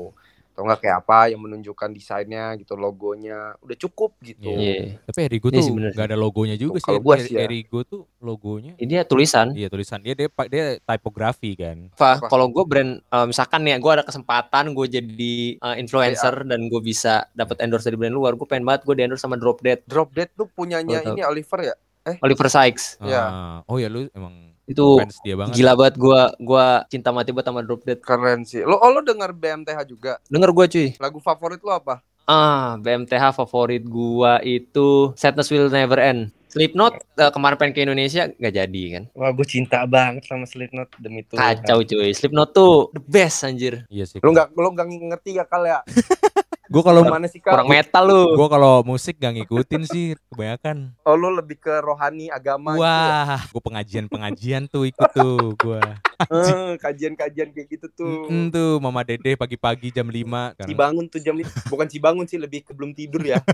[0.51, 3.55] Atau enggak kayak apa yang menunjukkan desainnya gitu, logonya.
[3.63, 4.51] Udah cukup gitu.
[4.51, 4.99] Iya.
[5.07, 6.87] tapi Erigo tuh sih, bener nggak ada logonya juga sih.
[6.91, 7.47] Kalau gua Eri- sih ya.
[7.47, 9.55] Erigo tuh logonya Ini dia tulisan.
[9.55, 11.89] Iya tulisan dia dia dia typography kan.
[12.27, 16.81] Kalau gue brand eh, misalkan nih gue ada kesempatan gue jadi eh, influencer dan gue
[16.83, 19.79] bisa dapat endorse dari brand luar, gue pengen banget gue di endorse sama Drop Dead,
[19.87, 21.15] Drop Dead tuh punyanya Betul.
[21.15, 21.75] ini Oliver ya?
[22.21, 22.97] Oliver Sykes.
[23.01, 23.23] Iya.
[23.23, 25.53] Ah, oh ya lu emang Itu fans dia banget.
[25.59, 27.99] gila banget gue gua cinta mati banget sama Drop Dead.
[27.99, 28.63] Keren sih.
[28.63, 30.17] Lo oh lo denger BMTH juga.
[30.31, 30.87] Denger gue cuy.
[30.97, 31.99] Lagu favorit lo apa?
[32.25, 36.31] Ah, BMTH favorit gua itu Sadness Will Never End.
[36.51, 39.03] Slipknot eh, kemarin pengen ke Indonesia nggak jadi kan.
[39.15, 41.39] Wah, gue cinta banget sama Slipknot demi itu.
[41.39, 42.11] Kacau cuy.
[42.11, 43.87] Slipknot tuh the best anjir.
[43.87, 44.19] Iya sih.
[44.19, 45.79] Lo nggak lo nggak ngerti ya kal ya?
[46.71, 47.59] Gua kalau Gimana sih kal?
[47.59, 48.39] Orang metal lu.
[48.39, 50.95] gua kalau musik gak ngikutin sih kebanyakan.
[51.03, 53.27] Oh lo lebih ke rohani agama gitu ya?
[53.27, 55.83] Wah, gua pengajian-pengajian tuh ikut tuh gua.
[56.31, 58.29] Eh, kajian-kajian kayak gitu tuh.
[58.31, 60.67] Mm, tuh Mama Dede pagi-pagi jam 5 kan.
[60.69, 61.35] Cibangun tuh jam
[61.67, 63.43] bukan Cibangun sih lebih ke belum tidur ya.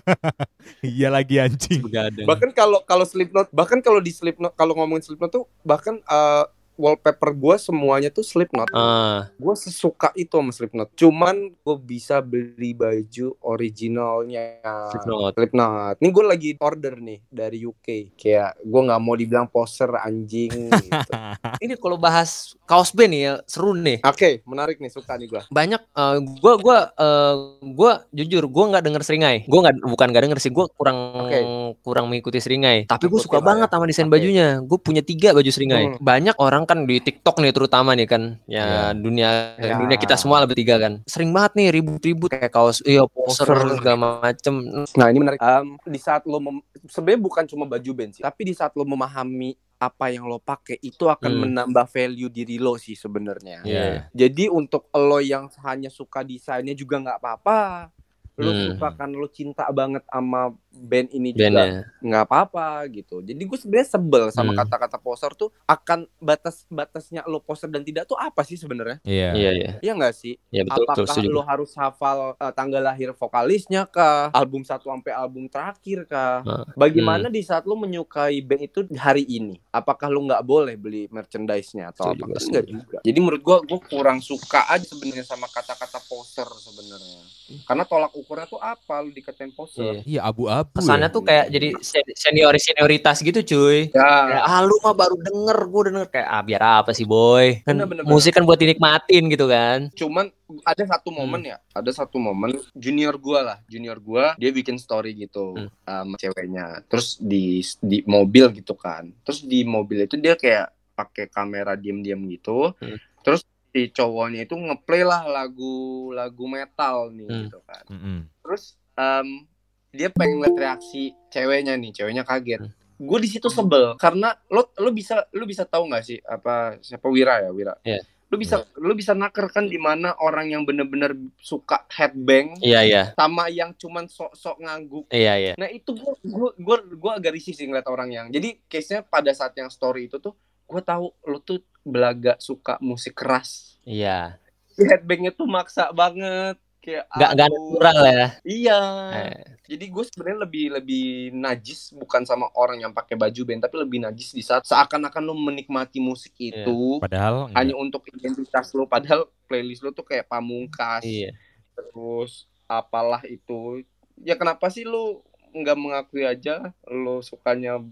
[0.83, 1.79] Iya lagi anjing.
[2.27, 6.43] Bahkan kalau kalau Slipknot bahkan kalau di Slipknot kalau ngomongin Slipknot tuh bahkan eh,
[6.77, 8.69] wallpaper gue semuanya tuh Slipknot.
[8.71, 10.93] Ah, Gue sesuka itu sama Slipknot.
[10.93, 14.61] Cuman gue bisa beli baju originalnya
[14.93, 15.33] Slipknot.
[15.35, 15.95] Slipknot.
[15.99, 18.13] Ini gue lagi order nih dari UK.
[18.15, 20.69] Kayak gue nggak mau dibilang poser anjing.
[20.69, 21.11] gitu.
[21.65, 23.99] Ini kalau bahas kaos band nih ya seru nih.
[24.05, 25.41] Oke, menarik nih suka nih gue.
[25.49, 27.35] Banyak eh, gua gua eh,
[27.73, 29.37] gua jujur gua nggak denger seringai.
[29.49, 30.51] Gua nggak bukan nggak denger sih.
[30.53, 31.39] Gua kurang Oke.
[31.81, 32.85] kurang mengikuti seringai.
[32.85, 33.73] Tapi gue suka lah banget ya.
[33.73, 34.13] sama desain Oke.
[34.19, 34.47] bajunya.
[34.61, 35.83] Gue punya tiga baju seringai.
[35.95, 35.97] Hmm.
[36.03, 38.23] Banyak orang kan di TikTok nih terutama nih kan.
[38.45, 38.93] Ya Iya.
[38.93, 39.79] dunia Ya.
[39.79, 40.99] dunia kita semua lebih tiga kan.
[41.03, 44.53] Sering banget nih ribut-ribut kayak kaos iya poster segala macem.
[44.91, 45.39] Nah ini menarik.
[45.39, 46.43] Em, di saat lo
[46.85, 50.81] sebenarnya bukan cuma baju band sih, tapi di saat lo memahami apa yang lo pakai
[50.81, 51.41] itu akan Hmm.
[51.45, 53.61] menambah value diri lo sih sebenarnya.
[53.61, 54.09] Iya.
[54.09, 57.89] Jadi untuk lo yang hanya suka desainnya juga nggak apa-apa.
[58.37, 58.69] Lo Hmm.
[58.71, 61.89] suka kan lo cinta banget sama band ini juga Bandnya.
[61.99, 63.17] nggak apa-apa gitu.
[63.19, 64.61] Jadi gue sebenarnya sebel sama Hmm.
[64.61, 69.01] kata-kata poster tuh akan batas-batasnya lo poster dan tidak tuh apa sih sebenarnya?
[69.01, 69.29] Iya.
[69.33, 69.71] Iya iya.
[69.81, 70.37] Iya nggak sih?
[70.47, 71.33] Iya betul betul Apakah setuju.
[71.33, 74.29] lo harus hafal eh, tanggal lahir vokalisnya kah?
[74.31, 76.45] Album satu sampai album terakhir kah?
[76.45, 79.57] Nah, Bagaimana di saat lo menyukai band itu hari ini?
[79.67, 82.21] Apakah lo nggak boleh beli merchandise-nya atau apa?
[82.21, 82.69] gua nggak setuju.
[82.71, 82.97] juga.
[83.01, 87.25] Jadi menurut gua gua kurang suka aja sebenarnya sama kata-kata poster sebenarnya.
[87.63, 88.99] Karena tolak ukurnya tuh apa?
[88.99, 90.01] Lo dikatain poster.
[90.01, 90.01] Iya.
[90.03, 90.77] Iya abu-abu.
[90.77, 91.15] Kesannya ya.
[91.15, 93.87] tuh kayak jadi sen- seniori senioritas gitu cuy.
[93.89, 94.39] Kayak, Ya.
[94.43, 97.63] ah lu mah baru denger, gue denger kayak ah biar apa sih boy?
[97.63, 99.87] Kan Bener, bener, musik kan buat dinikmatin gitu kan.
[99.91, 100.27] Cuman
[100.63, 105.11] ada satu momen ya, ada satu momen junior gua lah, junior gua dia bikin story
[105.13, 105.67] gitu Hmm.
[105.83, 106.83] sama ceweknya.
[106.87, 109.11] Terus di di mobil gitu kan.
[109.23, 112.71] Terus di mobil itu dia kayak pakai kamera diam-diam gitu.
[112.79, 112.95] Hmm.
[113.21, 115.75] Terus si cowoknya itu ngeplay lah lagu
[116.11, 117.41] lagu metal nih Hmm.
[117.45, 117.83] gitu kan.
[117.87, 118.19] Mm-mm.
[118.41, 119.45] Terus em,
[119.89, 122.65] dia pengen lihat reaksi ceweknya nih, ceweknya kaget.
[122.65, 122.73] Hmm.
[122.97, 127.05] Gue di situ sebel karena lo lo bisa lo bisa tahu nggak sih apa siapa
[127.05, 127.77] Wira ya Wira?
[127.85, 128.01] Iya.
[128.27, 133.03] Lu bisa lu bisa naker kan di mana orang yang bener-bener suka headbang Iya iya.
[133.15, 135.05] sama yang cuman sok-sok ngangguk.
[135.07, 135.53] Iya iya.
[135.55, 138.27] Nah itu gua gua gua, gua agak risih sih ngeliat orang yang.
[138.27, 140.35] Jadi case-nya pada saat yang story itu tuh
[140.67, 143.79] gua tahu lu tuh belaga suka musik keras.
[143.81, 144.35] Iya.
[144.77, 147.55] Headbangnya tuh maksa banget kayak Gak gak aduh.
[147.73, 148.27] natural ya.
[148.43, 148.79] Iya.
[149.11, 153.75] Eh, Jadi gue sebenarnya lebih lebih najis bukan sama orang yang pakai baju band tapi
[153.83, 156.63] lebih najis di saat seakan-akan lo menikmati musik Iya.
[156.63, 161.35] itu Padahal hanya untuk identitas lo padahal playlist lo tuh kayak pamungkas iya.
[161.75, 163.83] terus apalah itu
[164.23, 167.83] ya kenapa sih lo nggak mengakui aja lo sukanya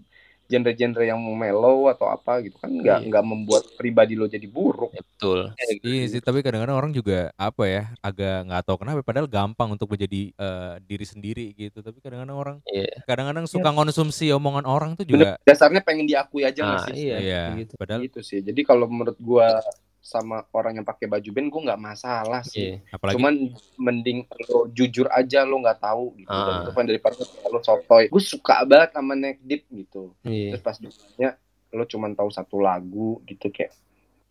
[0.46, 3.08] genre-genre yang mellow atau apa gitu kan nggak Iya.
[3.10, 4.90] nggak membuat pribadi lo jadi buruk.
[4.90, 5.40] Ya, betul.
[5.82, 9.90] Iya sih, tapi kadang-kadang orang juga apa ya, agak nggak tahu kenapa padahal gampang untuk
[9.90, 11.78] menjadi eh, diri sendiri gitu.
[11.80, 13.02] Tapi kadang-kadang orang Iya.
[13.04, 16.94] kadang-kadang suka ngonsumsi omongan orang tuh Bener, juga dasarnya pengen diakui aja nggak Nah, sih?
[16.96, 17.74] iya, iya, gitu.
[17.74, 18.38] padahal Gitu sih.
[18.40, 19.60] Jadi kalau menurut gua
[20.06, 22.78] sama orang yang pakai baju band gua nggak masalah sih.
[22.78, 22.94] Iya.
[22.94, 23.34] apalagi Cuman
[23.74, 26.30] mending lo jujur aja lo nggak tahu gitu.
[26.30, 26.46] Ah.
[26.46, 27.14] Dan itu kan daripada
[27.50, 28.06] lo sotoy.
[28.06, 30.14] Gue suka banget sama Neck Deep gitu.
[30.22, 30.54] Iya.
[30.54, 31.30] Terus pas ditanya
[31.74, 33.74] lo cuman tahu satu lagu gitu kayak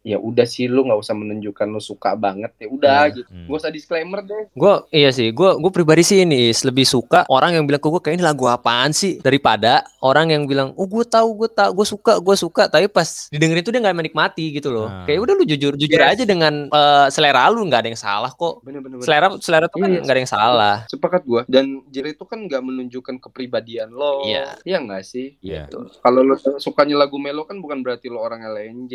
[0.06, 3.16] ya udah sih lo nggak usah menunjukkan lo suka banget ya udah Iya.
[3.18, 3.30] gitu.
[3.34, 3.46] Hmm.
[3.50, 4.44] Gak usah disclaimer deh.
[4.54, 7.90] Gue iya sih, gue gue pribadi sih ini Is, lebih suka orang yang bilang ke
[7.90, 11.82] gue kayak ini lagu apaan sih daripada orang yang bilang oh gue tahu gue tahu
[11.82, 14.86] gue suka gue suka tapi pas didengerin itu dia nggak menikmati gitu loh.
[14.86, 15.10] Ah.
[15.10, 16.14] Kayak udah lu jujur jujur Yes.
[16.14, 18.62] aja dengan eh, selera lu nggak ada yang salah kok.
[18.62, 19.02] Bener-bener.
[19.02, 20.76] Selera selera tuh kan nggak ada yang salah.
[20.86, 21.42] Sepakat gua.
[21.50, 24.22] Dan genre itu kan nggak menunjukkan kepribadian lo.
[24.22, 24.62] Iya.
[24.62, 25.42] Iya nggak sih?
[25.42, 25.66] Iya.
[25.66, 25.82] Gitu.
[25.98, 28.94] Kalau lo sukanya lagu melo kan bukan berarti lo orang LNJ.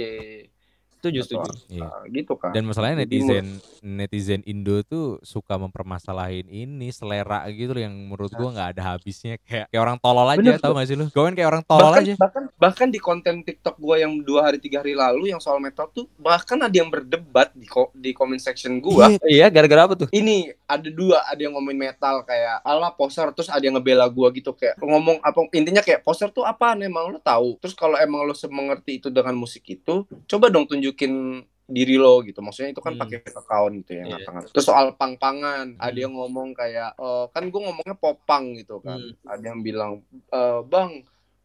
[1.01, 1.51] Setuju setuju.
[1.67, 1.89] Iya.
[1.89, 2.53] apa, gitu kan.
[2.53, 8.53] Dan masalahnya netizen netizen Indo tuh suka mempermasalahin ini selera gitu loh yang menurut gua
[8.53, 11.09] nggak ada habisnya kayak kayak orang tolol aja Bener, tau gak sih lu?
[11.09, 12.15] Gue kan kayak orang tolol bahkan, aja.
[12.15, 15.89] bahkan bahkan di konten TikTok gua yang dua hari tiga hari lalu yang soal metal
[15.89, 20.09] tuh bahkan ada yang berdebat di ko- di comment section gua Iya, gara-gara apa tuh?
[20.13, 24.31] ini ada dua ada yang ngomongin metal kayak ala poser terus ada yang ngebela gua
[24.31, 28.23] gitu kayak ngomong apa intinya kayak poser tuh apaan emang lo tahu terus kalau emang
[28.23, 32.95] lo semengerti itu dengan musik itu coba dong tunjukin diri lo gitu maksudnya itu kan
[32.95, 33.01] Hmm.
[33.01, 34.11] pakai account gitu ya Iya.
[34.17, 34.51] ngata-ngata.
[34.51, 39.15] terus soal pang-pangan ada yang ngomong kayak eh, kan gua ngomongnya popang gitu kan Hmm.
[39.25, 39.93] ada yang bilang
[40.29, 41.03] "Eh, bang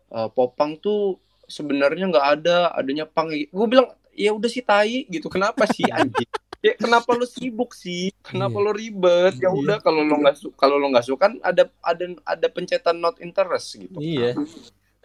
[0.08, 5.28] eh, popang tuh sebenarnya nggak ada adanya pang gue bilang ya udah sih tai gitu
[5.28, 6.26] kenapa sih anjing
[6.65, 8.65] ya kenapa lo sibuk sih kenapa Iya.
[8.65, 12.06] lo ribet ya udah kalau lo nggak su kalau lo nggak suka kan ada ada
[12.25, 14.34] ada pencetan not interest gitu Iya.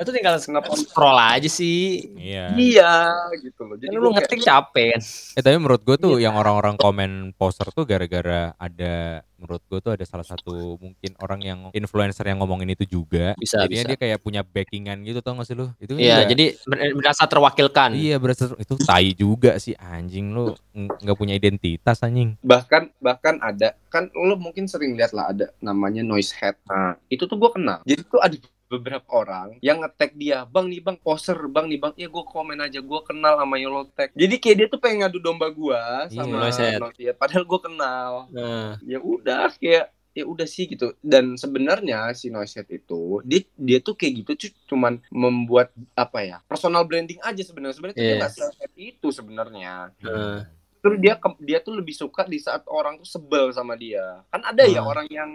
[0.00, 2.08] Itu tinggal scroll aja sih.
[2.16, 2.56] Iya.
[2.56, 2.92] iya
[3.36, 5.00] gitu loh jadi Kan lu gua kayak, ngetik capek kan.
[5.36, 6.24] Eh tapi menurut gue tuh Iya.
[6.24, 8.94] yang orang-orang komen poster tuh gara-gara ada
[9.36, 13.32] menurut gue tuh ada salah satu mungkin orang yang influencer yang ngomongin itu juga.
[13.36, 13.90] Bisa, Jadinya bisa.
[13.90, 15.72] dia kayak punya backingan gitu tau gak sih lu?
[15.76, 17.90] Itu Iya, juga- jadi ber- merasa terwakilkan.
[17.92, 22.36] Iya berasa itu tai juga sih anjing lu ng- nggak punya identitas anjing.
[22.42, 27.24] bahkan bahkan ada kan lo mungkin sering lihat lah ada namanya noise head nah itu
[27.24, 28.36] tuh gua kenal jadi tuh ada
[28.70, 32.54] beberapa orang yang ngetek dia bang nih bang poser bang nih bang ya gue komen
[32.56, 36.62] aja gue kenal sama Yolotek jadi kayak dia tuh pengen ngadu domba gua sama Noise
[36.62, 36.78] Head.
[36.78, 37.16] Noise Head.
[37.16, 42.54] padahal gue kenal Nah, ya udah kayak ya udah sih gitu dan sebenarnya si Noise
[42.56, 47.42] Head itu dia dia tuh kayak gitu cu- cuman membuat apa ya personal branding aja
[47.42, 50.46] sebenarnya sebenarnya dia nggak se itu sebenarnya nah.
[50.78, 54.62] terus dia dia tuh lebih suka di saat orang tuh sebel sama dia kan ada
[54.62, 54.88] ya Hmm.
[54.88, 55.30] orang yang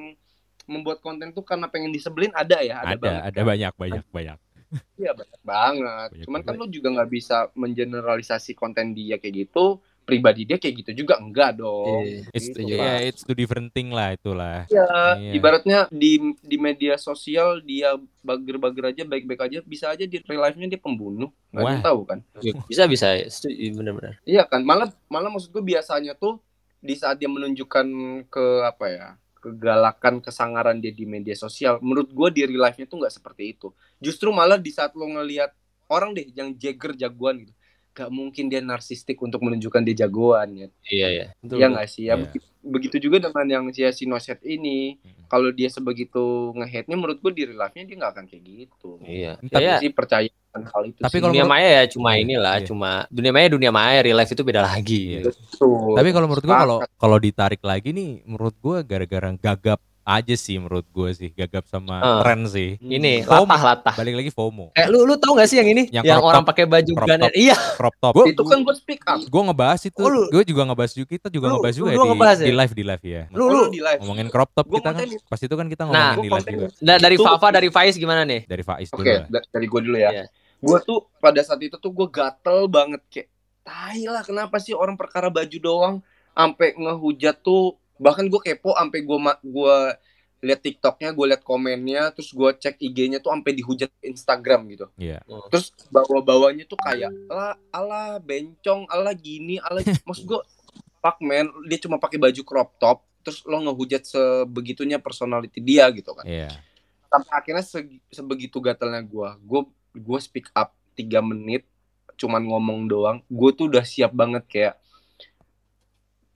[0.66, 3.46] membuat konten tuh karena pengen disebelin ada ya ada, Ada banget ada kan?
[3.46, 4.38] banyak banyak banyak.
[4.98, 6.62] Iya banyak banget Banyak cuman kan banget.
[6.62, 11.56] lu juga nggak bisa mengeneralisasi konten dia kayak gitu pribadi dia kayak gitu juga enggak
[11.56, 12.60] dong Iya, It's, Gitu.
[12.62, 12.78] Pak.
[12.78, 14.66] ya it's two different thing lah itulah.
[14.68, 15.32] Ya, Iya.
[15.34, 20.68] ibaratnya di di media sosial dia bager-bager aja baik-baik aja bisa aja di real life-nya
[20.68, 21.34] dia pembunuh.
[21.50, 22.20] Nggak tahu kan?
[22.66, 24.18] Bisa bisa, setuju benar-benar.
[24.24, 24.62] Iya kan?
[24.62, 26.38] Malah malah maksud gue biasanya tuh
[26.78, 27.86] di saat dia menunjukkan
[28.28, 29.08] ke apa ya?
[29.46, 33.70] Kegalakan kesangaran dia di media sosial menurut gue di real life-nya tuh nggak seperti itu
[33.98, 35.54] justru malah di saat lo ngelihat
[35.86, 37.54] orang deh yang Jagger jagoan gitu
[37.92, 41.26] gak mungkin dia narsistik untuk menunjukkan dia jagoan ya Iya ya.
[41.40, 41.56] Betul.
[41.56, 42.28] Iya nggak sih ya Iya.
[42.28, 45.30] begi- begitu juga dengan yang si Sinoset ini Mm.
[45.30, 46.20] kalau dia sebegitu
[46.52, 49.40] nge-hate-nya menurut gue di real life-nya dia nggak akan kayak gitu Iya.
[49.40, 50.28] Tapi Kayak sih percaya
[50.64, 51.20] hal itu Tapi sih.
[51.20, 52.66] kalau dunia maya ya cuma Iya, inilah, iya.
[52.66, 55.20] cuma dunia maya dunia maya, real life itu beda lagi.
[55.20, 55.28] Gitu.
[55.28, 55.94] Betul.
[55.94, 60.54] Tapi kalau menurut gua kalau kalau ditarik lagi nih menurut gua gara-gara gagap aja sih
[60.56, 62.20] menurut gua sih gagap sama Eh.
[62.22, 62.78] tren sih.
[62.78, 63.50] Ini FOMO.
[63.50, 63.94] latah latah.
[63.98, 64.70] Balik lagi FOMO.
[64.72, 65.90] Eh lu lu tahu gak sih yang ini?
[65.90, 67.26] Yang Yang, crop orang pakai baju Crop gunner.
[67.26, 67.34] top.
[67.34, 67.58] Iya.
[67.74, 68.14] Crop top.
[68.14, 69.98] Gua, itu kan gue speak up gua ngebahas itu.
[69.98, 72.46] Oh, lu- Gue juga ngebahas juga kita juga Lu- ngebahas juga lu di, ngebahas ya?
[72.46, 73.22] di live di live ya.
[73.32, 75.90] Lu lu di live ngomongin crop top Gua kita kan pas itu kan kita Nah,
[75.90, 78.42] ngomongin di gua live juga da- dari Fafa dari Faiz gimana nih?
[78.46, 80.24] dari Faiz oke dulu dari gue dulu ya Iya.
[80.66, 83.30] Gue tuh pada saat itu tuh gue gatel banget kayak
[83.62, 85.96] tai lah kenapa sih orang perkara baju doang
[86.32, 89.78] sampai ngehujat tuh bahkan gue kepo sampai gue gue
[90.42, 95.24] lihat TikToknya gue lihat komennya terus gue cek IG-nya tuh sampai dihujat Instagram gitu Iya.
[95.48, 100.42] terus bawa-bawanya tuh kayak ala ala bencong ala gini ala maksud gue
[101.00, 106.14] fuck man dia cuma pakai baju crop top terus lo ngehujat sebegitunya personality dia gitu
[106.14, 106.54] kan Iya.
[107.08, 109.62] sampai akhirnya segi- sebegitu gatelnya gue gue
[109.96, 111.64] gue speak up tiga menit
[112.16, 114.76] cuman ngomong doang gue tuh udah siap banget kayak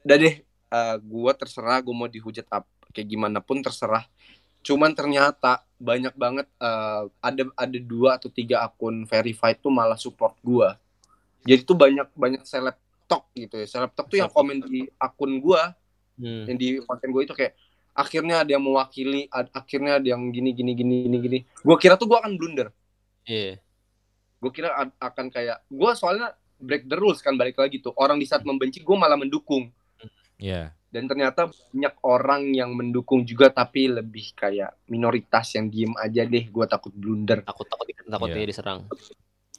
[0.04, 0.36] udah deh
[1.00, 4.08] gue terserah gue mau dihujat up kayak gimana pun terserah
[4.60, 10.36] cuman ternyata banyak banget eh, ada ada dua atau tiga akun verified tuh malah support
[10.44, 10.76] gua.
[11.48, 12.76] Jadi tuh banyak banyak seleb
[13.08, 13.66] talk gitu ya.
[13.66, 15.72] Seleb talk tuh yang komen di akun gua,
[16.20, 16.52] Hmm.
[16.52, 17.56] yang di konten gua itu kayak
[17.96, 21.40] akhirnya ada yang mewakili, ad- akhirnya ada yang gini gini gini gini gini.
[21.64, 22.76] Gua kira tuh gua akan blunder.
[23.24, 23.60] Iya.
[24.38, 27.92] Gue kira akan kayak gua soalnya break the rules kan balik lagi tuh.
[27.94, 29.72] Orang di saat membenci gua malah mendukung.
[30.38, 30.72] Iya.
[30.90, 36.42] dan ternyata banyak orang yang mendukung juga tapi lebih kayak minoritas yang diem aja deh
[36.42, 38.34] gue takut blunder Takut takut takut Iya.
[38.34, 38.80] dia diserang.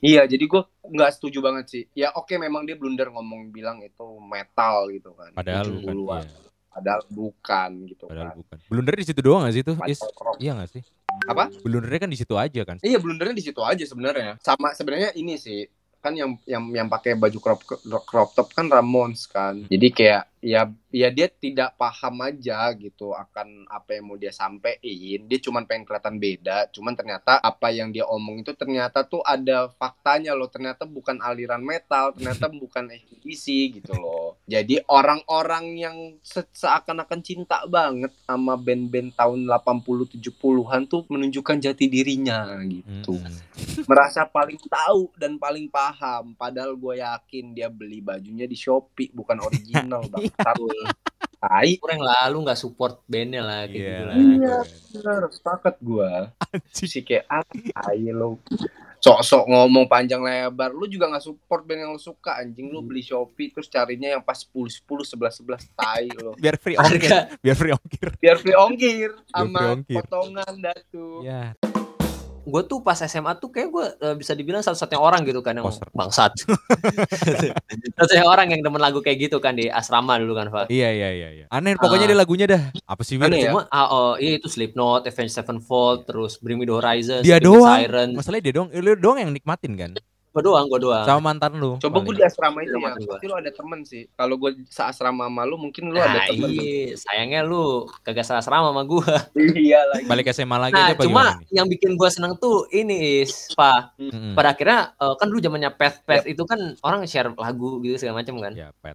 [0.01, 4.03] iya jadi gue nggak setuju banget sih ya oke memang dia blunder ngomong bilang itu
[4.18, 5.85] metal gitu kan Padahal bukan.
[5.87, 6.18] 70-an.
[6.18, 6.40] Iya.
[6.66, 8.57] padahal bukan gitu Padahal kan bukan.
[8.66, 9.77] Blunder di situ doang gak sih tuh?
[9.85, 10.01] Is?
[10.40, 10.83] Iya gak sih?
[11.29, 11.53] Apa?
[11.62, 12.77] Blundernya kan di situ aja kan.
[12.83, 15.66] iya blundernya di situ aja sebenarnya sama sebenarnya ini sih
[16.01, 17.61] kan yang yang yang pakai baju crop
[18.09, 23.68] crop top kan Ramones kan jadi kayak ya ya dia tidak paham aja gitu akan
[23.68, 25.29] apa yang mau dia sampein.
[25.29, 29.68] Dia cuman pengen kelihatan beda cuman ternyata apa yang dia omong itu ternyata tuh ada
[29.76, 30.48] faktanya loh.
[30.48, 33.46] Ternyata bukan aliran metal ternyata bukan ACDC
[33.81, 34.40] gitu loh.
[34.48, 41.87] Jadi orang-orang yang se- seakan-akan cinta banget sama band-band tahun 80 70-an tuh menunjukkan jati
[41.87, 43.14] dirinya gitu.
[43.20, 43.85] Mm-mm.
[43.85, 46.33] merasa paling tahu dan paling paham.
[46.35, 50.29] Padahal gue yakin dia beli bajunya di Shopee bukan original bang
[51.40, 53.88] tai Kurang lah lu nggak support bandnya lah kayak Iya.
[53.90, 54.16] gitu lah.
[54.16, 54.56] Iya.
[54.92, 56.10] bener sepakat gue
[56.70, 58.36] sih kayak ah tai lo
[58.98, 63.00] sok-sok ngomong panjang lebar lu juga nggak support band yang lu suka anjing lu beli
[63.00, 67.08] Shopee terus carinya yang pas 10 10 11 11 tai lo Biar free ongkir.
[67.40, 68.08] Biar free ongkir.
[68.18, 71.56] biar free ongkir sama potongan datu Ya.
[72.40, 75.85] Gue tuh pas SMA tuh kayak gue bisa dibilang satu-satunya orang gitu kan yang Poser.
[75.92, 76.33] bangsat.
[77.96, 80.66] satu-satunya orang yang demen lagu kayak gitu kan di asrama dulu kan, Pak.
[80.68, 81.44] Iya iya iya iya.
[81.48, 82.11] Aneh pokoknya Ah.
[82.11, 82.62] dia lagunya dah.
[82.85, 83.16] Apa sih?
[83.16, 83.53] Aneh ya?
[83.53, 87.76] Cuma ah, oh, iya itu Slipknot, Avenged Sevenfold, terus Bring Me The Horizon, Dia doang.
[87.76, 88.09] Siren.
[88.16, 89.90] Masalahnya dia doang, lu doang yang nikmatin kan.
[90.30, 91.02] Gue doang, gue doang.
[91.02, 91.74] Sama mantan lu.
[91.76, 94.06] Coba gue di asrama itu Iya, ya, pasti lu ada temen sih.
[94.12, 96.48] Kalau gue seasrama sama lu, mungkin lu Nah, ada temen.
[96.48, 99.10] iya, sayangnya lu kagak salah serama sama gue.
[99.58, 100.06] iya lagi.
[100.06, 103.50] balik SMA lagi Nah, aja apa cuma gimana yang bikin gue seneng tuh ini, Is,
[103.52, 103.98] Pak.
[103.98, 104.32] Mm-mm.
[104.32, 108.22] Pada akhirnya eh, kan dulu zamannya Pet Pet itu kan orang share lagu gitu segala
[108.22, 108.54] macam kan.
[108.54, 108.94] Ya, pet.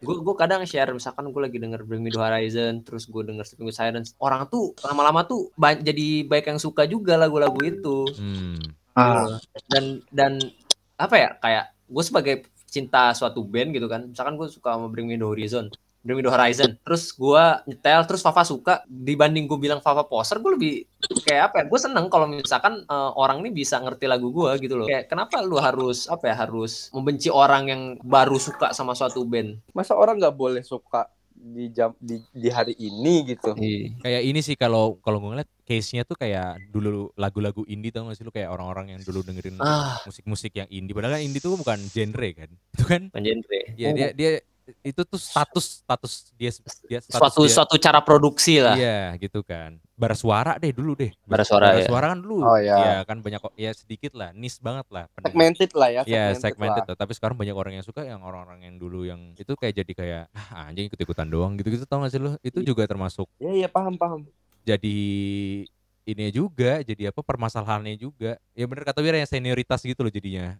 [0.00, 3.44] Gue gue kadang share misalkan gue lagi denger Bring Me The Horizon, terus gue denger
[3.44, 4.16] Sleeping with Sirens.
[4.16, 8.08] Orang tuh lama-lama tuh ba- jadi baik yang suka juga lagu-lagu itu.
[8.16, 8.56] Hmm.
[8.96, 9.36] Ah,
[9.68, 10.40] Dan dan
[10.96, 12.34] apa ya kayak gue sebagai
[12.66, 14.08] cinta suatu band gitu kan.
[14.08, 15.66] Misalkan gue suka sama Bring Me The Horizon.
[16.02, 16.70] Bring Me The Horizon.
[16.82, 18.82] Terus gue nyetel, terus Fafa suka.
[18.88, 20.72] Dibanding gue bilang Fafa poser, gue lebih
[21.24, 21.64] kayak apa ya?
[21.68, 24.86] Gue seneng kalau misalkan eh, orang ini bisa ngerti lagu gue gitu loh.
[24.88, 29.58] Kayak kenapa lu harus apa ya harus membenci orang yang baru suka sama suatu band?
[29.72, 31.06] masa orang nggak boleh suka
[31.36, 33.54] di jam di, di hari ini gitu?
[34.02, 38.14] Kayak ini sih kalau kalau gue ngeliat case-nya tuh kayak dulu lagu-lagu indie tau gak
[38.14, 41.52] sih lu kayak orang-orang yang dulu dengerin Ah, musik-musik yang indie padahal kan indie tuh
[41.52, 42.50] bukan genre kan.
[42.72, 43.60] Itu kan bukan genre.
[43.74, 44.30] ya dia dia
[44.82, 46.50] itu tuh status status dia
[46.84, 48.74] dia status suatu dia- suatu cara produksi lah.
[48.74, 49.78] Iya gitu kan.
[49.94, 51.14] Bara suara deh dulu deh.
[51.22, 51.86] Bara suara, ya.
[51.86, 52.42] suara kan dulu.
[52.42, 52.74] Oh, iya.
[52.76, 55.06] Ya kan banyak kok ya sedikit lah, niche banget lah.
[55.08, 55.30] pendengar.
[55.30, 56.00] Segmented lah ya.
[56.04, 56.92] Ya segmented lah.
[56.92, 56.98] lah.
[56.98, 60.22] Tapi sekarang banyak orang yang suka yang orang-orang yang dulu yang itu kayak jadi kayak
[60.30, 62.34] ah, anjing ikut-ikutan doang gitu-gitu tau gak sih lu?
[62.40, 62.66] Itu Iya.
[62.66, 64.26] juga termasuk Iya iya paham paham.
[64.66, 64.98] Jadi
[66.02, 68.34] ini juga jadi apa permasalahannya juga.
[68.52, 70.58] Ya bener kata Wira yang senioritas gitu loh jadinya.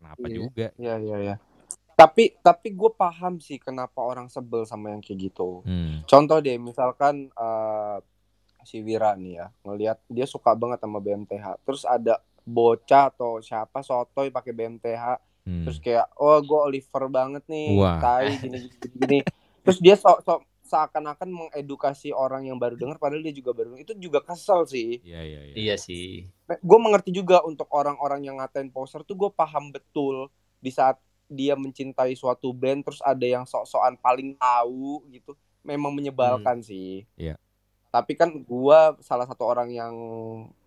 [0.00, 0.34] Kenapa Iya.
[0.34, 0.66] juga?
[0.76, 1.34] Iya iya iya.
[1.94, 5.62] Tapi tapi gue paham sih kenapa orang sebel sama yang kayak gitu.
[5.62, 6.02] Hmm.
[6.04, 7.96] Contoh deh, misalkan eh,
[8.64, 11.60] si Wira nih ya, ngelihat dia suka banget sama BMTH.
[11.62, 15.04] Terus ada bocah atau siapa sotoy pakai BMTH,
[15.44, 15.64] Hmm.
[15.64, 18.00] terus kayak oh gue Oliver banget nih, Wah.
[18.00, 19.18] tai gini gini, gini.
[19.60, 20.40] Terus dia sok sok
[20.74, 24.98] seakan-akan mengedukasi orang yang baru dengar padahal dia juga baru itu juga kesel sih.
[25.00, 25.54] Iya iya iya.
[25.54, 26.26] Iya sih.
[26.50, 31.56] gue mengerti juga untuk orang-orang yang ngatain poser tuh gue paham betul di saat dia
[31.56, 35.32] mencintai suatu band terus ada yang sok-sokan paling tahu gitu
[35.64, 37.40] memang menyebalkan sih Iya.
[37.88, 39.94] tapi kan gua salah satu orang yang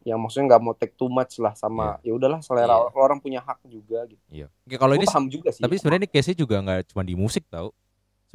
[0.01, 2.89] yang maksudnya nggak mau take too much lah sama ya udahlah selera Iya.
[2.95, 4.47] orang punya hak juga gitu Iya.
[4.49, 7.13] Oke, kalau Gua ini paham juga sih tapi sebenarnya ini case-nya juga nggak cuma di
[7.13, 7.69] musik tau.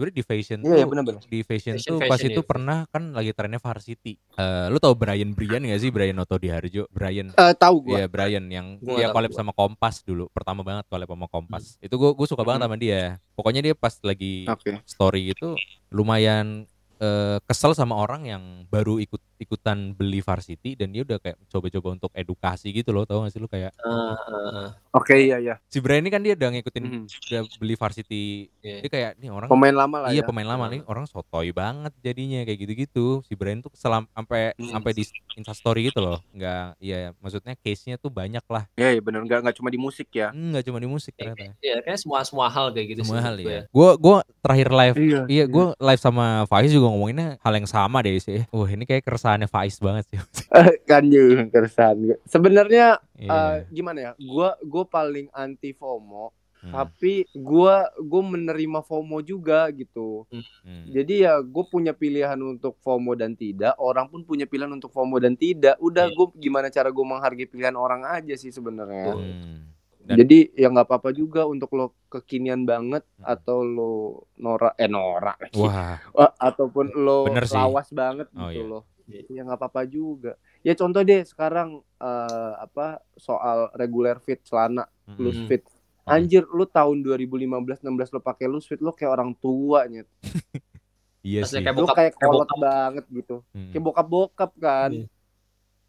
[0.02, 2.48] Sebenarnya di fashion iya iya tuh benar-benar di fashion, Fashion- tuh pas fashion itu ya.
[2.50, 4.12] pernah kan lagi trennya varsity.
[4.34, 5.94] Eh lu tau Brian Brian gak sih?
[5.94, 6.90] Brian Oto di Harjo?
[6.90, 7.30] Brian.
[7.30, 8.02] Eh, tahu gua.
[8.02, 9.38] Iya Brian yang Gua dia collab gua.
[9.38, 10.26] sama Kompas dulu.
[10.34, 11.78] Pertama banget collab sama Kompas.
[11.78, 13.22] Itu gue gue suka banget sama dia.
[13.38, 14.82] Pokoknya dia pas lagi oke.
[14.82, 15.54] story itu
[15.88, 16.66] lumayan
[16.98, 21.88] eh, kesel sama orang yang baru ikut ikutan beli varsity dan dia udah kayak coba-coba
[21.94, 23.06] untuk edukasi gitu loh.
[23.06, 25.56] Tau gak sih lu kayak Ah, ah, Oke iya iya.
[25.72, 27.02] Si Brian ini kan dia udah ngikutin Mhm.
[27.08, 28.52] udah beli varsity.
[28.60, 28.84] Iya.
[28.84, 30.28] Dia kayak nih orang Pemain lama lah iya ya.
[30.28, 33.24] pemain lama nih orang sotoy banget jadinya kayak gitu-gitu.
[33.24, 34.68] Si Brian tuh selam sampai Hmm.
[34.68, 36.20] sampai di Instastory gitu loh.
[36.30, 38.68] Enggak iya maksudnya case-nya tuh banyak lah.
[38.76, 40.28] Iya iya benar nggak nggak cuma di musik ya.
[40.28, 41.56] Enggak cuma di musik ternyata.
[41.58, 43.62] Iya, kayaknya semua semua hal kayak gitu Semua sih hal gue ya.
[43.72, 45.20] Gua gua terakhir live Iya.
[45.24, 48.44] Iya, gue live sama Faiz juga ngomonginnya hal yang sama deh sih.
[48.52, 50.20] Wah, ini kayak keresahannya Faiz banget sih.
[50.90, 51.96] kan juga keresahan.
[52.28, 53.30] Sebenarnya Iya.
[53.30, 54.12] eh, gimana ya?
[54.16, 60.26] Gua gua paling anti FOMO, Hmm, tapi gua gua menerima FOMO juga gitu.
[60.28, 60.86] hmm.
[60.88, 65.18] Jadi ya gue punya pilihan untuk FOMO dan tidak, orang pun punya pilihan untuk FOMO
[65.18, 65.74] dan tidak.
[65.78, 66.14] Udah Iya.
[66.14, 69.10] gue gimana cara gue menghargai pilihan orang aja sih sebenarnya.
[69.12, 69.74] Hmm.
[69.98, 73.26] Dan- Jadi ya nggak apa-apa juga untuk lo kekinian banget Hmm.
[73.28, 73.94] atau lo
[74.36, 75.54] norak eh norak lagi.
[75.56, 75.98] Wah,
[76.42, 77.54] ataupun lo Bener sih.
[77.54, 78.66] lawas banget Oh, gitu iya.
[78.68, 78.82] loh.
[79.28, 80.38] Ya nggak apa-apa juga.
[80.62, 85.16] Ya contoh deh sekarang eh, apa soal regular fit celana hmm.
[85.16, 85.48] loose Hmm.
[85.48, 85.62] fit.
[86.02, 90.06] Anjir lu tahun 2015 16 lo pakai loose fit lo kayak orang tua nyet.
[91.22, 91.58] iya sih.
[91.58, 92.58] kayak Lu bokap- kayak kayak kolot bokap.
[92.58, 93.36] banget gitu.
[93.52, 93.70] Hmm.
[93.70, 94.90] Kayak bokap-bokap kan.
[94.92, 95.06] Iya.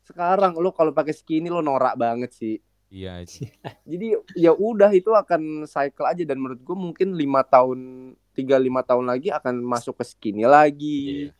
[0.03, 2.57] Sekarang lo kalau pakai skinny lo norak banget sih.
[2.89, 3.25] Iya.
[3.89, 7.79] Jadi ya udah itu akan cycle aja dan menurut gue mungkin lima tahun
[8.33, 11.29] tiga lima tahun lagi akan masuk ke skinny lagi.
[11.29, 11.33] Iya.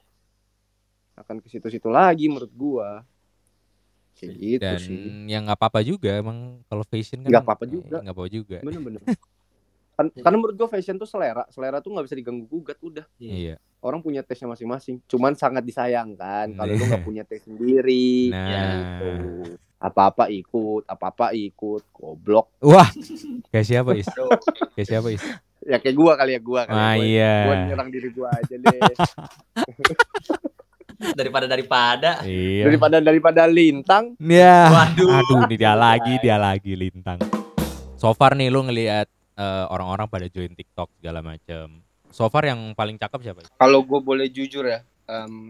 [1.15, 3.05] Akan ke situ-situ lagi menurut gua.
[4.13, 5.01] Kayak gitu Dan sih.
[5.27, 7.97] yang nggak apa-apa juga emang kalau fashion kan Nggak apa-apa juga.
[7.99, 8.57] nggak apa-apa juga.
[8.61, 9.01] Bener-bener.
[9.93, 13.05] Kan, karena menurut gue fashion tuh selera, selera tuh nggak bisa diganggu gugat udah.
[13.21, 13.61] Iya.
[13.77, 14.97] Orang punya tesnya masing-masing.
[15.05, 18.33] Cuman sangat disayangkan kalau lu nggak punya tes sendiri.
[18.33, 18.49] Nah.
[18.49, 19.09] Gitu.
[19.77, 22.57] Apa-apa ikut, apa-apa ikut, goblok.
[22.65, 22.89] Wah,
[23.53, 24.09] kayak siapa Is?
[24.73, 25.21] kayak siapa Is?
[25.61, 26.73] Ya kayak gua kali ya gua kali.
[26.73, 27.33] Ah gua, iya.
[27.45, 28.79] gua nyerang diri gua aja deh.
[31.19, 32.11] daripada daripada.
[32.25, 32.67] Iya.
[32.67, 34.17] daripada daripada lintang.
[34.17, 34.69] Ya.
[34.69, 35.21] Waduh.
[35.21, 37.21] Aduh, ini dia lagi, dia lagi lintang.
[37.95, 39.07] So far nih lu ngelihat
[39.37, 41.79] eh, orang-orang pada join TikTok segala macem.
[42.13, 43.41] So far yang paling cakep siapa?
[43.57, 45.49] Kalau gue boleh jujur ya, um,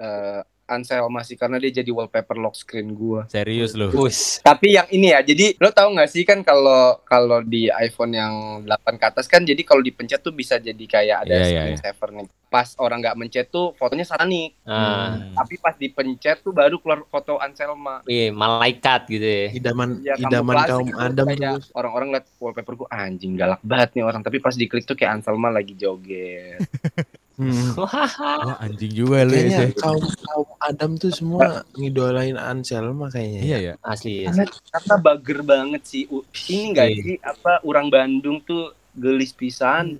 [0.00, 0.40] uh,
[0.72, 3.24] Ansel masih karena dia jadi wallpaper lock screen gua.
[3.26, 3.88] Serius lu?
[3.88, 4.40] Bus.
[4.40, 8.34] Tapi yang ini ya, jadi lo tahu nggak sih kan kalau kalau di iPhone yang
[8.62, 11.78] 8 ke atas kan, jadi kalau dipencet tuh bisa jadi kayak ada Iya, iya, screen
[11.78, 12.28] saver nih.
[12.48, 15.32] Pas orang nggak mencet tuh fotonya Satanik, Ah, Hmm.
[15.34, 18.04] tapi pas dipencet tuh baru keluar foto Anselma.
[18.04, 19.46] iya, malaikat gitu ya.
[19.50, 21.60] Idaman Ya, idaman kaum gitu, Adam tuh.
[21.72, 25.48] Orang-orang liat wallpaper gua anjing galak banget nih orang, tapi pas diklik tuh kayak Anselma
[25.48, 26.60] lagi joget.
[27.40, 27.72] Hmm.
[27.80, 29.72] Wah, anjing juga lu ya.
[29.72, 33.40] Kaum kaum Adam tuh semua ngidolain Anselma kayaknya.
[33.40, 33.74] Iya ya.
[33.80, 34.28] Asli.
[34.28, 36.04] karena karena bager banget sih
[36.50, 37.00] ini enggak Iya.
[37.00, 39.96] sih apa orang Bandung tuh gelis pisan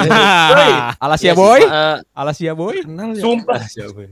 [1.04, 2.76] Alasia Iya sih, boy, eh, Alasia boy.
[2.82, 3.22] kenal ya?
[3.22, 3.60] sumpah.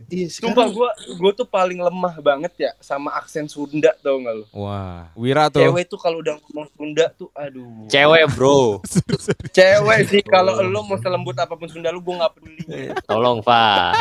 [0.08, 4.44] Iya, sumpah gua gua tuh paling lemah banget ya sama aksen Sunda tau gak lu?
[4.52, 5.64] Wah, Wira tuh.
[5.64, 7.88] cewek tuh kalau udah ngomong Sunda tuh aduh.
[7.88, 8.84] Cewek bro.
[9.56, 12.62] cewek sih kalau lu mau selembut apa pun Sunda lu gua nggak peduli.
[13.04, 13.92] Tolong Pak.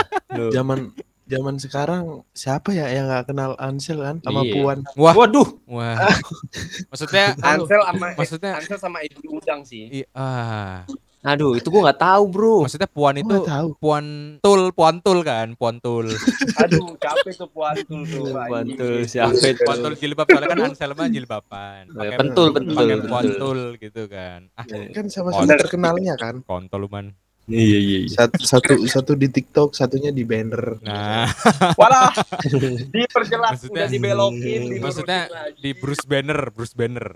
[0.52, 0.92] zaman
[1.28, 4.54] zaman sekarang siapa ya yang nggak kenal Ansel kan sama Iya.
[4.56, 4.78] Puan?
[4.96, 5.48] Wah, Waduh.
[5.66, 5.96] wah.
[6.92, 10.88] Maksudnya, Ansel sama maksudnya, Ansel sama Ibu Udang sih i- ah,
[11.26, 12.56] Aduh, itu gua nggak tahu bro.
[12.64, 13.76] maksudnya Puan itu tahu.
[13.76, 14.06] Puan
[14.40, 16.08] Tul, Puan Tul kan, Puan Tul.
[16.62, 19.12] aduh capek tuh puantul tuh Puantul, anjing.
[19.12, 19.60] siapa itu?
[19.62, 21.84] Puan Tul jilbab soalnya kan Anselma jilbaban.
[21.86, 23.10] Eh, Pakai Pentul, pentul, pakai pentul.
[23.10, 24.40] Puan Tul gitu kan.
[24.56, 26.36] Ah, Kan sama-sama terkenalnya kan.
[26.42, 27.12] kontol man.
[27.48, 30.84] Iya iya Satu satu satu di TikTok, satunya di banner.
[30.84, 31.32] Nah,
[31.74, 32.12] walah
[32.94, 35.56] diperjelas Maksudnya- udah dibelokin dilurusin maksudnya lagi.
[35.58, 37.08] di Bruce Banner, Bruce Banner,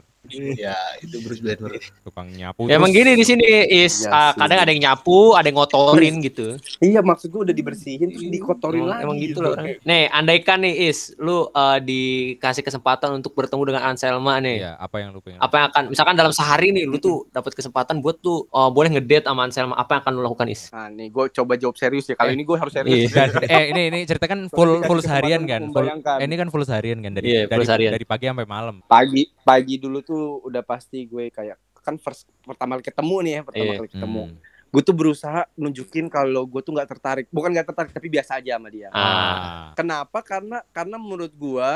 [0.55, 1.75] Ya, itu Bruce Banner.
[2.01, 2.63] tukang nyapu.
[2.65, 4.39] Ya, emang gini di sini is Iya ah, sih.
[4.39, 6.55] kadang ada yang nyapu, ada yang ngotorin gitu.
[6.79, 9.03] Iya maksud gue udah dibersihin terus dikotorin Emang, lagi.
[9.03, 9.75] emang gitu loh orang.
[9.81, 14.61] Nih, andaikan nih is, lu eh, dikasih kesempatan untuk bertemu dengan Anselma nih.
[14.61, 15.41] Iya, apa yang lu pengen?
[15.41, 18.93] Apa yang akan misalkan dalam sehari nih lu tuh dapat kesempatan buat tuh eh, boleh
[18.93, 20.69] ngedate sama Anselma, apa yang akan lu lakukan is?
[20.69, 22.15] Nah nih gue coba jawab serius ya.
[22.15, 23.11] Kali Eh, ini gue harus serius.
[23.17, 25.67] Dan, eh ini ini ceritakan full full seharian kan?
[25.67, 27.91] Full, eh, ini kan full seharian kan dari Iya, full dari, seharian.
[27.91, 28.75] dari pagi sampai malam.
[28.83, 33.41] Pagi pagi dulu tuh udah pasti gue kayak kan first pertama kali ketemu nih ya
[33.41, 33.77] pertama Iya.
[33.77, 34.23] kali ketemu.
[34.29, 34.37] Hmm.
[34.71, 37.25] Gue tuh berusaha nunjukin kalau gue tuh nggak tertarik.
[37.27, 38.87] Bukan nggak tertarik tapi biasa aja sama dia.
[38.89, 39.75] Ah.
[39.75, 40.21] Kenapa?
[40.21, 41.69] Karena karena menurut gue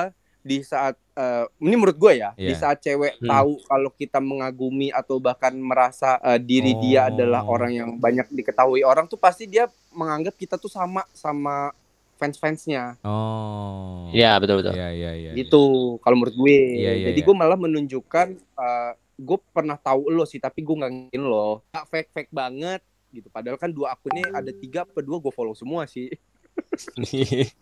[0.45, 2.55] di saat eh, ini menurut gue ya di Iya.
[2.55, 3.25] saat cewek Hmm.
[3.25, 7.09] tahu kalau kita mengagumi atau bahkan merasa eh, diri dia Oh.
[7.09, 11.73] adalah orang yang banyak diketahui orang tuh pasti dia menganggap kita tuh sama sama
[12.15, 14.07] fans-fansnya Oh.
[14.09, 14.73] Iya, betul betul.
[14.73, 15.31] Iya, iya, iya.
[15.33, 15.63] gitu
[15.99, 17.25] kalau menurut gue Iya, iya, jadi iya.
[17.25, 21.85] gue malah menunjukkan eh, gue pernah tahu lo sih tapi gue nggak ngin lo Nggak
[21.87, 25.87] fake fake banget gitu padahal kan dua akunnya ada tiga apa dua gue follow semua
[25.87, 26.11] sih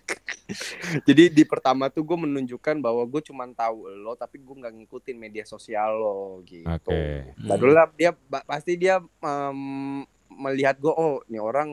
[1.08, 5.18] Jadi di pertama tuh gue menunjukkan bahwa gue cuma tahu lo tapi gue nggak ngikutin
[5.18, 6.66] media sosial lo gitu.
[6.66, 7.34] Oke.
[7.40, 8.12] Baru lah dia
[8.44, 9.60] pasti dia em,
[10.30, 11.70] melihat gue oh ini orang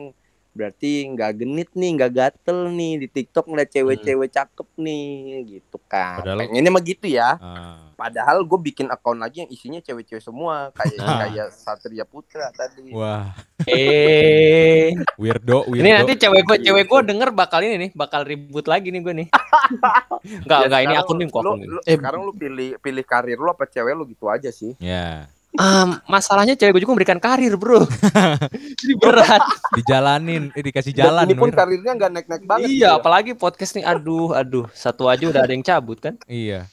[0.51, 5.07] berarti nggak genit nih nggak gatel nih di TikTok ngeliat cewek-cewek cakep nih
[5.47, 6.19] gitu kan.
[6.19, 7.29] Padahal- Pengennya mah gitu ya.
[7.37, 7.90] Ah.
[8.01, 12.89] Padahal gue bikin account lagi yang isinya cewek-cewek semua kayak kayak Satria Putra tadi.
[12.89, 13.29] Wah,
[13.61, 15.77] Eh, weirdo, weirdo.
[15.77, 19.13] ini nanti cewek gue cewek gue denger bakal ini nih, bakal ribut lagi nih gue
[19.15, 19.27] nih.
[20.41, 23.47] Enggak, Ya, enggak ini akun nim kok akun Eh, sekarang lu pilih pilih karir lu
[23.47, 24.73] apa cewek lu gitu aja sih.
[24.77, 27.83] Ya, Ah, masalahnya cewek gue juga memberikan karir, Bro.
[28.79, 29.43] Jadi berat.
[29.75, 31.27] dijalanin, eh, dikasih Dan jalan.
[31.27, 32.65] ini pun karirnya nggak naik-naik banget.
[32.65, 32.91] iya, gitu ya.
[32.95, 33.83] apalagi podcast nih.
[33.83, 34.65] Aduh, aduh.
[34.71, 36.15] Satu aja udah ada yang cabut kan?
[36.23, 36.71] Iya.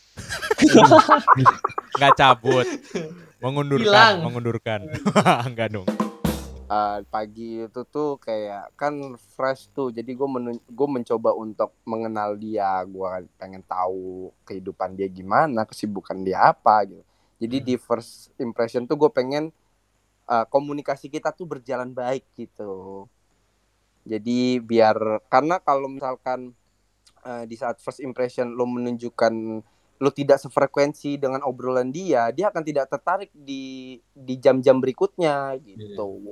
[1.99, 2.67] Nggak cabut.
[3.39, 4.17] Mengundurkan, Hilang.
[4.27, 4.81] mengundurkan.
[5.49, 5.89] Enggak dong.
[6.69, 10.29] Uh, pagi itu tuh kayak kan fresh tuh jadi gue
[10.69, 17.01] gue mencoba untuk mengenal dia gue pengen tahu kehidupan dia gimana kesibukan dia apa gitu
[17.41, 19.49] jadi di first impression tuh gue pengen
[20.29, 23.09] uh, komunikasi kita tuh berjalan baik gitu
[24.05, 26.53] jadi biar karena kalau misalkan
[27.25, 29.65] uh, di saat first impression lo menunjukkan
[29.99, 36.23] lo tidak sefrekuensi dengan obrolan dia, dia akan tidak tertarik di di jam-jam berikutnya gitu.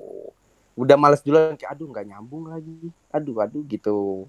[0.78, 2.90] Udah males duluan kayak aduh nggak nyambung lagi.
[3.10, 4.26] Aduh aduh gitu.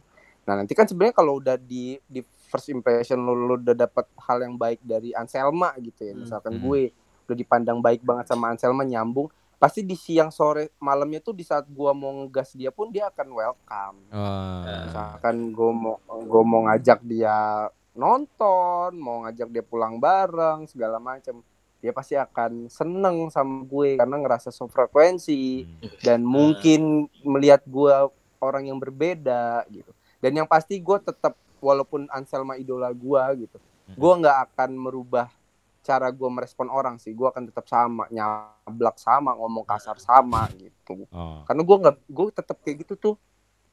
[0.48, 4.42] Nah, nanti kan sebenarnya kalau udah di di first impression lo, lo udah dapat hal
[4.42, 6.16] yang baik dari Anselma gitu ya.
[6.16, 6.64] Misalkan Hmm.
[6.64, 6.82] gue
[7.28, 9.28] udah dipandang baik banget sama Anselma nyambung,
[9.60, 13.28] pasti di siang sore malamnya tuh di saat gua mau ngegas dia pun dia akan
[13.34, 14.86] welcome Wah.
[14.86, 17.66] misalkan gue mau gue mau ngajak dia
[17.98, 21.41] nonton mau ngajak dia pulang bareng segala macam
[21.78, 25.66] dia pasti akan seneng sama gue karena ngerasa sefrekuensi
[26.02, 27.93] dan mungkin melihat gue
[28.41, 29.93] orang yang berbeda gitu.
[30.18, 33.58] Dan yang pasti gue tetap walaupun Anselma idola gue gitu
[33.95, 35.32] gue nggak akan merubah
[35.80, 37.16] cara gue merespon orang sih.
[37.16, 41.08] Gue akan tetap sama nyablak sama ngomong kasar sama gitu.
[41.14, 41.48] Oh.
[41.48, 43.16] karena gue nggak gue tetap kayak gitu tuh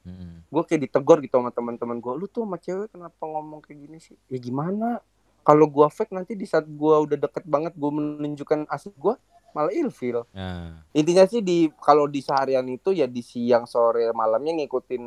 [0.05, 0.45] Mm.
[0.53, 3.97] gue kayak ditegur gitu sama teman-teman gue lu tuh sama cewek kenapa ngomong kayak gini
[3.97, 4.13] sih?
[4.29, 5.01] Ya gimana?
[5.41, 9.17] Kalau gue fake nanti di saat gue udah deket banget gue menunjukkan asli gue
[9.57, 10.27] malah ilfil.
[10.35, 15.03] Nah, intinya sih di kalau di seharian itu ya di siang sore malamnya ngikutin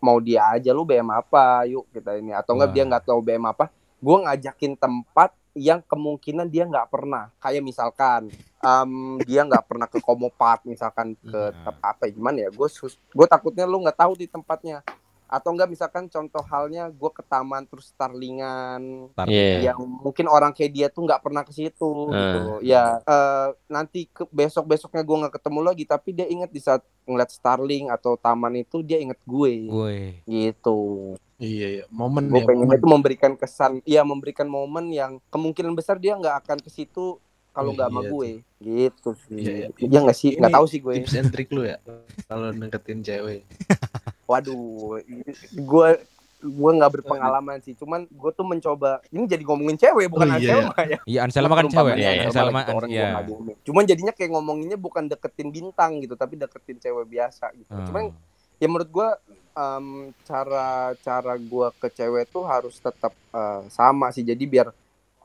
[0.00, 1.68] mau dia aja lu BM apa?
[1.68, 2.32] Yuk kita ini.
[2.32, 7.32] Atau enggak dia nggak tahu BM apa gue ngajakin tempat yang kemungkinan dia nggak pernah
[7.36, 8.28] kayak misalkan
[8.58, 8.90] em,
[9.24, 11.64] dia nggak pernah ke Komo Park misalkan ke Hmm.
[11.64, 12.68] tep- apa ya, gimana ya gue
[13.10, 14.84] gue takutnya lu nggak tahu di tempatnya
[15.26, 19.72] atau enggak misalkan contoh halnya gue ke taman terus starlingan tar- Iya.
[19.72, 22.14] yang mungkin orang kayak dia tuh nggak pernah ke situ Hmm.
[22.14, 26.60] gitu ya eh, nanti ke besok besoknya gue nggak ketemu lagi tapi dia inget di
[26.60, 29.96] saat ngeliat Starling atau taman itu dia inget gue gue.
[30.26, 31.84] gitu Iya, iya.
[31.92, 32.48] Momen gue ya.
[32.48, 32.78] pengen momen.
[32.80, 37.20] itu memberikan kesan ya memberikan momen yang kemungkinan besar dia nggak akan ke situ
[37.52, 38.30] kalau Oh, nggak sama iya gue
[38.60, 39.86] gitu sih Iya, iya.
[39.88, 41.76] ya nggak sih nggak tahu sih gue Tips and trick lu ya.
[42.28, 43.44] Kalau deketin cewek.
[44.30, 44.98] waduh
[45.54, 45.88] gue
[46.46, 50.52] gue nggak berpengalaman sih cuman gue tuh mencoba ini jadi ngomongin cewek bukan Oh, iya,
[50.52, 51.94] Anselma ya Iya, Anselma kan cewek.
[51.96, 52.22] Iya, iya.
[52.28, 53.08] Anselma, gitu, orang iya.
[53.64, 57.72] Cuman jadinya kayak ngomonginnya bukan deketin bintang gitu, tapi deketin cewek biasa gitu.
[57.72, 57.86] Hmm.
[57.88, 58.04] Cuman
[58.56, 59.16] ya menurut gua
[59.52, 64.24] em, cara cara gua ke cewek tuh harus tetap eh, sama sih.
[64.24, 64.68] Jadi biar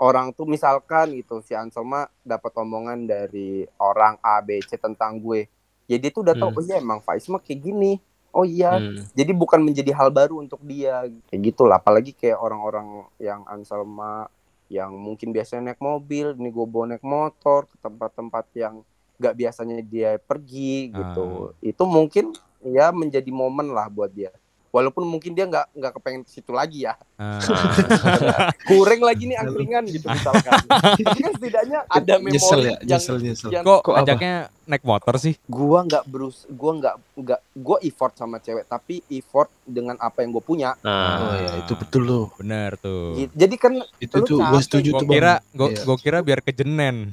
[0.02, 5.46] orang tuh misalkan gitu si Anselma dapat omongan dari orang A B C tentang gue.
[5.86, 6.58] Ya dia tuh udah tahu Hmm.
[6.58, 8.02] oh iya emang Faiz mah kayak gini.
[8.32, 9.04] Oh iya, Hmm.
[9.12, 14.32] jadi bukan menjadi hal baru untuk dia kayak gitulah apalagi kayak orang-orang yang Anselma
[14.72, 18.88] yang mungkin biasanya naik mobil ini gue bawa naik motor ke tempat-tempat yang
[19.22, 21.28] nggak biasanya dia pergi gitu
[21.62, 24.34] itu mungkin ya menjadi momen lah buat dia
[24.68, 27.38] walaupun mungkin dia nggak nggak kepengen ke situ lagi ya Ah.
[28.66, 33.16] kurang lagi nih angkringan gitu misalkan tapi kan setidaknya ada memori nyesel ya, yang nyesel
[33.20, 33.50] nyesel.
[33.52, 34.02] yang Kok, Kok apa?
[34.02, 35.38] ajaknya naik motor sih?
[35.46, 40.32] gua nggak berus gua nggak nggak gua effort sama cewek tapi effort dengan apa yang
[40.32, 42.26] gue punya Nah, Oh ya, itu betul loh.
[42.36, 43.14] Bener tuh.
[43.20, 43.32] Gitu.
[43.36, 45.04] jadi kan Itu tuh gue setuju tuh.
[45.04, 45.14] Bang.
[45.14, 45.96] kira, gue Iya.
[46.00, 47.12] kira biar kejenen.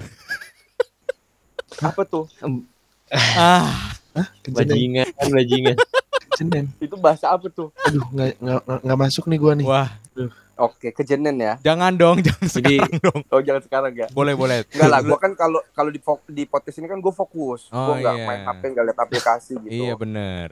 [1.79, 2.25] Apa tuh
[3.35, 3.93] ah,
[4.43, 5.77] Kejenen, bajingan, bajingan.
[6.29, 6.67] kejenen.
[6.79, 9.65] itu bahasa apa tuh Aduh, nggak nggak nggak masuk nih gua nih.
[9.65, 9.89] wah,
[10.59, 13.21] oke kejenen ya jangan dong, jangan Jadi- sekarang dong.
[13.25, 14.67] oh jangan sekarang ya Boleh, boleh.
[14.69, 17.71] Enggak lah, gua kan kalau kalau di di podcast ini kan gue fokus.
[17.71, 18.27] Oh, gua nggak iya.
[18.27, 19.71] main HP, nggak lihat aplikasi gitu.
[19.71, 20.49] Iya bener.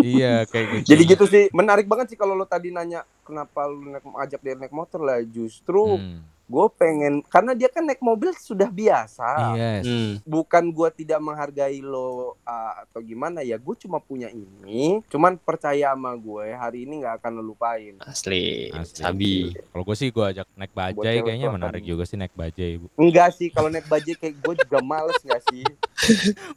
[0.00, 0.84] iya kayak gitu.
[0.88, 4.54] Jadi gitu sih, menarik banget sih kalau lo tadi nanya kenapa lu naik ajak dia
[4.54, 6.24] naik motor lah justru Hmm.
[6.42, 9.84] Gue pengen karena dia kan naik mobil sudah biasa Yes.
[9.86, 10.12] Hmm.
[10.26, 15.94] bukan gue tidak menghargai lo uh, atau gimana ya gue cuma punya ini cuman percaya
[15.94, 19.00] sama gue hari ini nggak akan lo lupain Asli, Asli.
[19.00, 19.34] sabi.
[19.54, 22.80] Kalau gue sih gue ajak naik bajai kayaknya menarik juga sih naik bajai.
[22.82, 22.86] Bu.
[23.00, 25.64] enggak sih kalau naik bajai kayak gue juga males nggak sih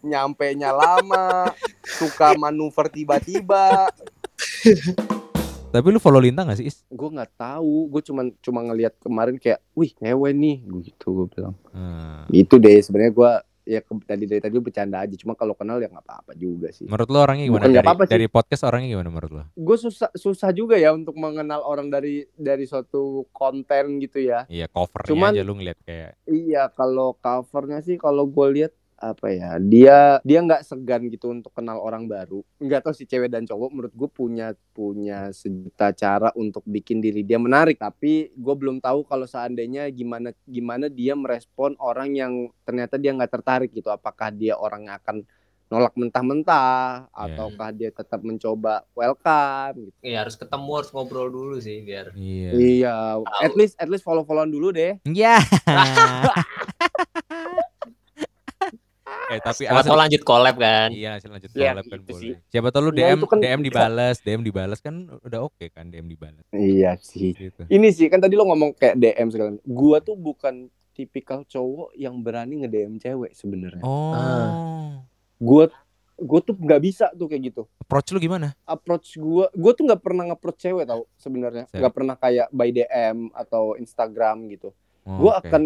[0.04, 1.52] nyampe nya lama
[1.86, 3.88] suka manuver tiba-tiba
[5.76, 6.66] Tapi lu follow Lintang gak sih?
[6.66, 6.88] Is?
[6.88, 10.56] gue nggak tahu gue cuma cuma ngelihat kemarin kayak wih cewek nih
[10.86, 12.24] gitu gue bilang Hmm.
[12.30, 13.32] gitu deh sebenarnya gue
[13.66, 16.86] ya ke, tadi dari tadi bercanda aja cuma kalau kenal ya nggak apa-apa juga sih
[16.86, 17.60] Menurut lu orangnya gimana?
[17.60, 18.12] Bukan Dari, apa-apa sih.
[18.12, 19.44] dari podcast orangnya gimana menurut lu?
[19.52, 24.70] gue susah susah juga ya untuk mengenal orang dari dari suatu konten gitu ya Iya
[24.70, 29.60] covernya Cuman- aja lu ngeliat kayak iya kalau covernya sih kalau gue lihat apa ya
[29.60, 33.70] dia dia nggak segan gitu untuk kenal orang baru nggak tahu si cewek dan cowok
[33.70, 39.04] menurut gue punya punya sejuta cara untuk bikin diri dia menarik tapi gue belum tahu
[39.04, 42.34] kalau seandainya gimana gimana dia merespon orang yang
[42.64, 45.18] ternyata dia nggak tertarik gitu apakah dia orang yang akan
[45.66, 47.26] nolak mentah-mentah Iya.
[47.26, 49.98] ataukah dia tetap mencoba welcome gitu.
[50.06, 52.14] Iya harus ketemu harus ngobrol dulu sih biar.
[52.14, 52.50] iya.
[52.54, 52.96] Iya,
[53.42, 55.02] at least at least follow-followan dulu deh.
[55.04, 55.42] Iya.
[59.28, 60.90] eh tapi Siapa tahu lanjut collab kan.
[60.90, 62.22] Iya, hasil lanjut Iya, collab kan gitu boleh.
[62.22, 62.34] sih.
[62.48, 63.66] Siapa tahu lu Ya, DM kan DM bisa.
[63.68, 67.34] dibalas, DM dibalas kan udah oke kan DM dibalas Iya sih.
[67.34, 67.66] gitu.
[67.66, 69.50] Ini sih kan tadi lo ngomong kayak DM segala.
[69.62, 73.82] Gua tuh bukan tipikal cowok yang berani nge-DM cewek sebenarnya.
[73.82, 74.12] Oh.
[74.12, 74.92] Ah.
[75.38, 75.68] Gua
[76.16, 77.68] gua tuh nggak bisa tuh kayak gitu.
[77.78, 78.56] Approach lu gimana?
[78.64, 81.68] Approach gua gua tuh nggak pernah nge-approach cewek tau sebenarnya.
[81.70, 84.72] Nggak pernah kayak by DM atau Instagram gitu.
[85.04, 85.46] Oh, Gua oke.
[85.46, 85.64] akan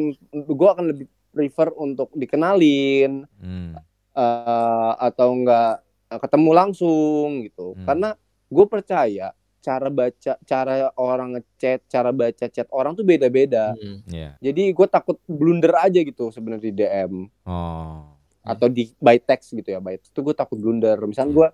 [0.49, 3.78] gua akan lebih prefer untuk dikenalin Hmm.
[4.12, 7.74] eh, atau enggak eh, ketemu langsung gitu.
[7.74, 7.86] Hmm.
[7.86, 8.10] Karena
[8.48, 9.28] gue percaya
[9.60, 13.76] cara baca cara orang ngechat, cara baca chat orang tuh beda-beda.
[13.76, 14.02] Hmm.
[14.06, 14.34] Iya.
[14.42, 17.14] Jadi gue takut blunder aja gitu sebenarnya di DM
[17.44, 18.10] Oh.
[18.42, 19.80] atau di by text gitu ya.
[19.80, 20.98] By text tuh gue takut blunder.
[21.02, 21.48] Misalnya gue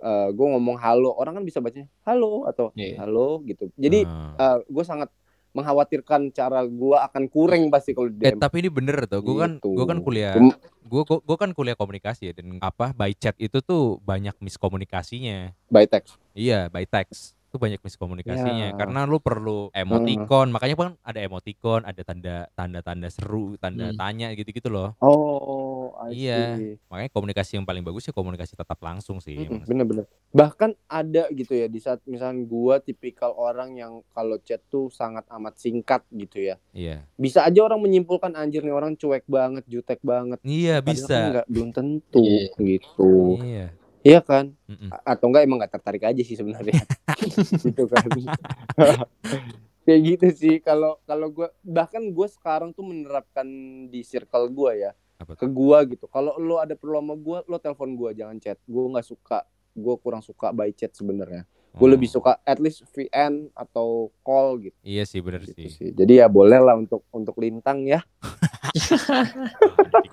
[0.00, 3.04] eh, gue ngomong halo, orang kan bisa bacanya halo atau Iya.
[3.04, 3.68] halo gitu.
[3.76, 4.56] Jadi Ah.
[4.64, 5.12] gue sangat
[5.52, 8.38] mengkhawatirkan cara gue akan kurang pasti kalau di Eh DM.
[8.38, 9.70] tapi ini bener tuh, gue kan Gitu.
[9.72, 10.58] gue kan kuliah, Gua-
[11.02, 15.54] gue gue kan kuliah komunikasi ya dan apa by chat itu tuh banyak miskomunikasinya.
[15.66, 16.18] by text.
[16.32, 18.78] Iya by text itu banyak miskomunikasinya Ya.
[18.78, 23.98] karena lu perlu emoticon, makanya kan ada emoticon, ada tanda tanda tanda seru, tanda Hmm.
[23.98, 24.94] tanya gitu gitu loh.
[25.00, 26.38] Oh, I Iya.
[26.54, 26.78] see.
[26.86, 29.34] Makanya komunikasi yang paling bagus ya komunikasi tatap langsung sih.
[29.36, 29.66] Emang.
[29.66, 30.06] Bener-bener.
[30.30, 35.26] Bahkan ada gitu ya di saat misalnya gua tipikal orang yang kalau chat tuh sangat
[35.28, 36.54] amat singkat gitu ya.
[36.70, 37.02] Iya.
[37.16, 40.38] Bisa aja orang menyimpulkan anjir nih orang cuek banget, jutek banget.
[40.40, 41.16] Iya Padahal kan bisa.
[41.34, 42.46] nggak belum tentu Iya.
[42.56, 43.10] gitu.
[43.42, 43.66] Iya.
[44.00, 44.56] Iya kan?
[44.68, 44.88] Mm-mm.
[44.88, 46.72] A- Atau enggak emang nggak tertarik aja sih sebenarnya.
[47.66, 48.00] gitu kan.
[49.84, 53.46] Kayak gitu sih kalau kalau gua bahkan gua sekarang tuh menerapkan
[53.88, 54.92] di circle gua ya.
[55.20, 56.08] Apa Ke gua gitu.
[56.08, 58.56] Kalau lo ada perlu sama gua, lo telepon gua jangan chat.
[58.64, 61.46] Gua nggak suka gue kurang suka by chat sebenarnya.
[61.70, 61.92] Gue Oh.
[61.92, 65.68] lebih suka at least VN atau call gitu, Iya sih bener gitu sih.
[65.70, 65.88] sih.
[65.90, 68.02] Jadi ya boleh lah untuk untuk lintang ya.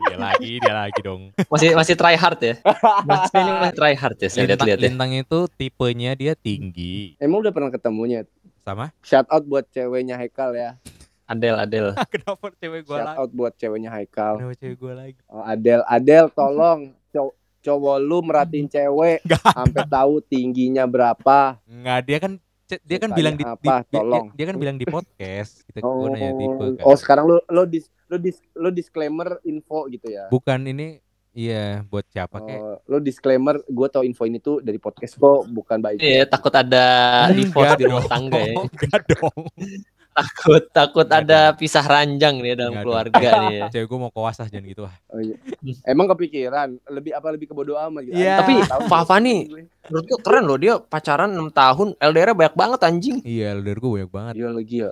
[0.07, 1.29] Dia lagi, dia lagi dong.
[1.47, 2.53] Masih masih try hard ya.
[3.07, 4.27] Mas ini masih try hard ya.
[4.27, 4.85] Saya Lintang, lihat-lihat ya.
[4.87, 7.17] lintang itu tipenya dia tinggi.
[7.17, 8.23] Emang udah pernah ketemunya?
[8.59, 8.91] Sama?
[9.01, 10.77] Shout out buat ceweknya Haikal ya.
[11.25, 11.87] Adel Adel.
[12.13, 13.17] Kenapa cewek gua Shout lagi?
[13.19, 14.33] out buat ceweknya Haikal.
[14.37, 15.19] Kenapa cewek gua lagi?
[15.27, 16.79] Oh, Adel, Adel tolong
[17.09, 17.35] cow-
[17.67, 19.43] cowok lu merhatiin cewek Nggak.
[19.51, 21.59] sampai tahu tingginya berapa.
[21.63, 22.33] Enggak, dia kan
[22.67, 23.59] dia kan bilang di, apa?
[23.59, 24.25] di- dia- Tolong.
[24.31, 25.63] dia, kan bilang di podcast.
[25.65, 26.83] Kita Oh, gua nanya tipe kan.
[26.83, 30.27] oh sekarang lu lu dis, lu dis, lu disclaimer info gitu ya.
[30.27, 30.99] Bukan ini
[31.31, 35.47] iya buat siapa kayak Oh, lu disclaimer, gue tau info ini tuh dari podcast kok,
[35.47, 36.01] bukan baik.
[36.01, 36.85] Iya, takut ada
[37.29, 38.55] divorce di rumah tangga ya.
[38.57, 39.41] Enggak dong.
[40.17, 43.53] Takut takut ada pisah ranjang nih dalam keluarga nih.
[43.53, 43.65] ya.
[43.73, 44.93] Cewek gua mau koasah jangan gitu ah.
[45.13, 45.37] Oh, iya.
[45.93, 48.17] Emang kepikiran lebih apa lebih ke bodo amat gitu.
[48.17, 48.41] Iya.
[48.41, 48.53] Tapi
[48.89, 49.25] Fafa gue.
[49.29, 49.39] nih,
[49.87, 53.17] Menurut gue keren loh dia pacaran 6 tahun, LDR banyak banget anjing.
[53.21, 54.33] Iya, LDR gua banyak banget.
[54.35, 54.91] Iya lagi ya.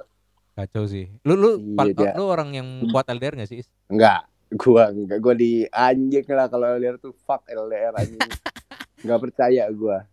[0.56, 1.06] Kacau sih.
[1.26, 2.12] Lu lu Iya, dia.
[2.14, 3.66] lu orang yang kuat LDR gak sih?
[3.90, 4.24] Enggak,
[4.54, 8.22] gua enggak gua di anjing lah kalau LDR tuh fuck LDR anjing.
[9.04, 10.06] Enggak percaya gua.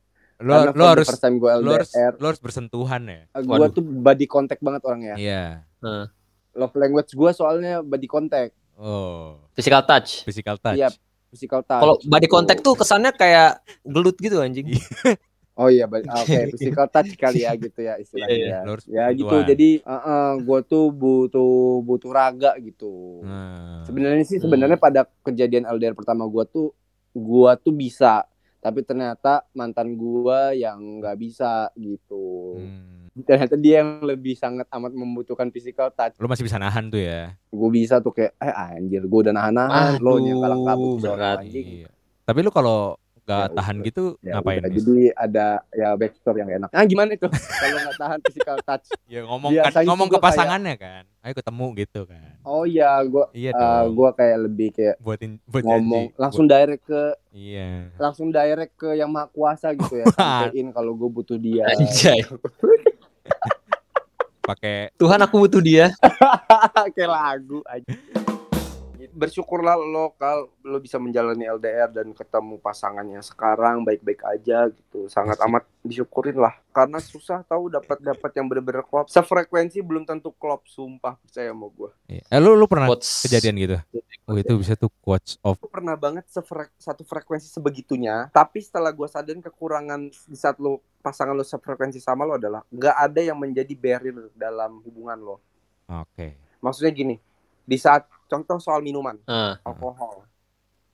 [0.43, 3.23] Lu Karena the harus first time gua lu harus LDR, lu harus bersentuhan ya.
[3.41, 3.73] gua Waduh.
[3.73, 5.15] tuh body contact banget orangnya.
[5.15, 5.45] Iya.
[6.53, 8.53] Love language gua soalnya body contact.
[8.75, 10.25] Oh, Physical touch.
[10.25, 10.77] physical touch.
[10.77, 10.91] Iya,
[11.29, 11.81] physical touch.
[11.81, 14.69] Kalau body contact tuh kesannya kayak gelut gitu anjing.
[15.53, 18.33] Oh iya, ah, oke, physical touch kali ya gitu ya istilahnya.
[18.33, 18.59] Iya, ya.
[18.65, 19.37] Lu harus Ya gitu.
[19.45, 21.53] Jadi, uh gue tuh butuh
[21.85, 23.21] butuh raga gitu.
[23.21, 23.85] Nah.
[23.85, 24.49] Sebenarnya sih Hmm.
[24.49, 26.73] sebenarnya pada kejadian LDR pertama gua tuh
[27.13, 28.25] gua tuh bisa,
[28.63, 32.57] tapi ternyata mantan gua yang nggak bisa gitu.
[32.63, 33.11] Hmm.
[33.29, 37.37] ternyata dia yang lebih sangat amat membutuhkan physical touch Lu masih bisa nahan tuh ya.
[37.53, 41.39] gue bisa tuh kayak eh anjir gue udah nahan-nahan lo yang kalang kabut berat.
[41.45, 41.91] anjing Iya.
[42.25, 43.87] Tapi lu kalau Ya gak tahan udah.
[43.87, 44.59] gitu Ya ngapain?
[44.59, 47.27] udah, jadi ada ya backstore yang enak ah gimana itu
[47.61, 51.03] kalau nggak tahan physical touch Ya ngomong Biasanya kan, ngomong gua ke pasangannya kan.
[51.21, 52.31] Ayo ketemu gitu kan.
[52.43, 53.95] oh iya gue Iya uh, dong.
[53.95, 56.19] gue kayak lebih kayak buatin buat ngomong janji.
[56.19, 57.71] langsung direct ke Buat- iya.
[57.97, 62.27] langsung direct ke yang maha kuasa gitu ya sampein kalau gue butuh dia Anjay.
[64.43, 65.95] Pakai Tuhan aku butuh dia.
[66.91, 67.87] kayak lagu aja
[69.13, 75.07] bersyukurlah lo kalau lo bisa menjalani LDR dan ketemu pasangannya sekarang baik-baik aja gitu.
[75.07, 76.57] Sangat amat disyukurin lah.
[76.73, 79.07] Karena susah tahu dapat dapat yang bener-bener klop.
[79.07, 81.21] Sefrekuensi belum tentu klop sumpah.
[81.21, 82.23] Percaya sama gue Iya.
[82.27, 83.23] Eh lu lu pernah Quotes.
[83.23, 83.77] kejadian gitu?
[84.25, 88.31] Oh itu bisa tuh quotes of Gue pernah banget sefre- satu frekuensi sebegitunya.
[88.31, 92.97] Tapi setelah gue sadarin kekurangan di saat lo pasangan lo sefrekuensi sama lo adalah nggak
[92.97, 95.37] ada yang menjadi barrier dalam hubungan lo.
[95.85, 96.39] Oke.
[96.59, 97.19] maksudnya gini
[97.63, 100.25] di saat contoh soal minuman Ah, alkohol.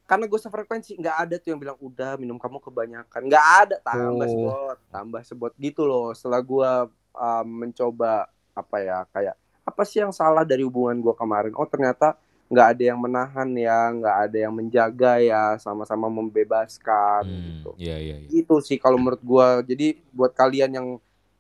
[0.05, 3.21] Karena gue sefrekuensi nggak ada tuh yang bilang udah minum kamu kebanyakan.
[3.25, 4.31] Nggak ada tambah Oh.
[4.31, 6.13] sebot tambah sebot gitu loh.
[6.13, 6.71] Setelah gue
[7.13, 11.53] um, mencoba apa ya kayak apa sih yang salah dari hubungan gue kemarin?
[11.53, 12.17] Oh ternyata
[12.49, 17.71] nggak ada yang menahan ya nggak ada yang menjaga ya sama-sama membebaskan Hmm, gitu.
[17.77, 18.29] Iya iya iya.
[18.33, 20.89] gitu sih kalau menurut gue jadi buat kalian yang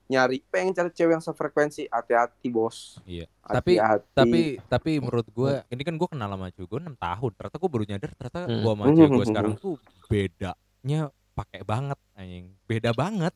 [0.08, 3.28] nyari pengen cari cewek yang sefrekuensi hati-hati bos Iya.
[3.42, 7.30] Tapi- hati-hati Tapi tapi menurut gua ini kan gua kenal sama cewek gua 6 tahun.
[7.30, 8.58] Ternyata gua baru nyadar ternyata Hmm.
[8.58, 9.74] gua sama cewek gua hmm, sekarang tuh
[10.08, 11.00] bedanya
[11.32, 12.46] pakai banget anjing.
[12.64, 13.34] Beda banget.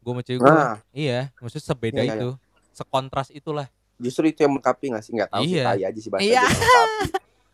[0.00, 0.50] Gua sama cewek gua.
[0.50, 2.30] nah Iya, maksudnya sebeda Iya, iya, itu.
[2.72, 3.66] Sekontras itulah.
[3.96, 5.64] justru itu yang melengkapi nggak sih nggak tahu sih Iya.
[5.66, 6.42] tai aja sih bahasa Iya.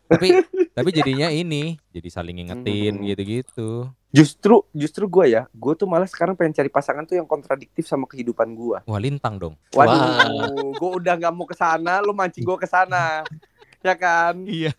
[0.07, 0.27] tapi
[0.71, 3.03] tapi jadinya ini jadi saling ngingetin Hmm.
[3.03, 3.91] gitu-gitu.
[4.07, 8.07] Justru justru gue ya, gue tuh malah sekarang pengen cari pasangan tuh yang kontradiktif sama
[8.07, 8.77] kehidupan gue.
[8.87, 9.55] Wah, lintang dong.
[9.75, 13.27] Waduh, gue udah nggak mau ke sana, lu mancing gue ke sana,
[13.87, 14.39] ya kan?
[14.47, 14.71] Iya.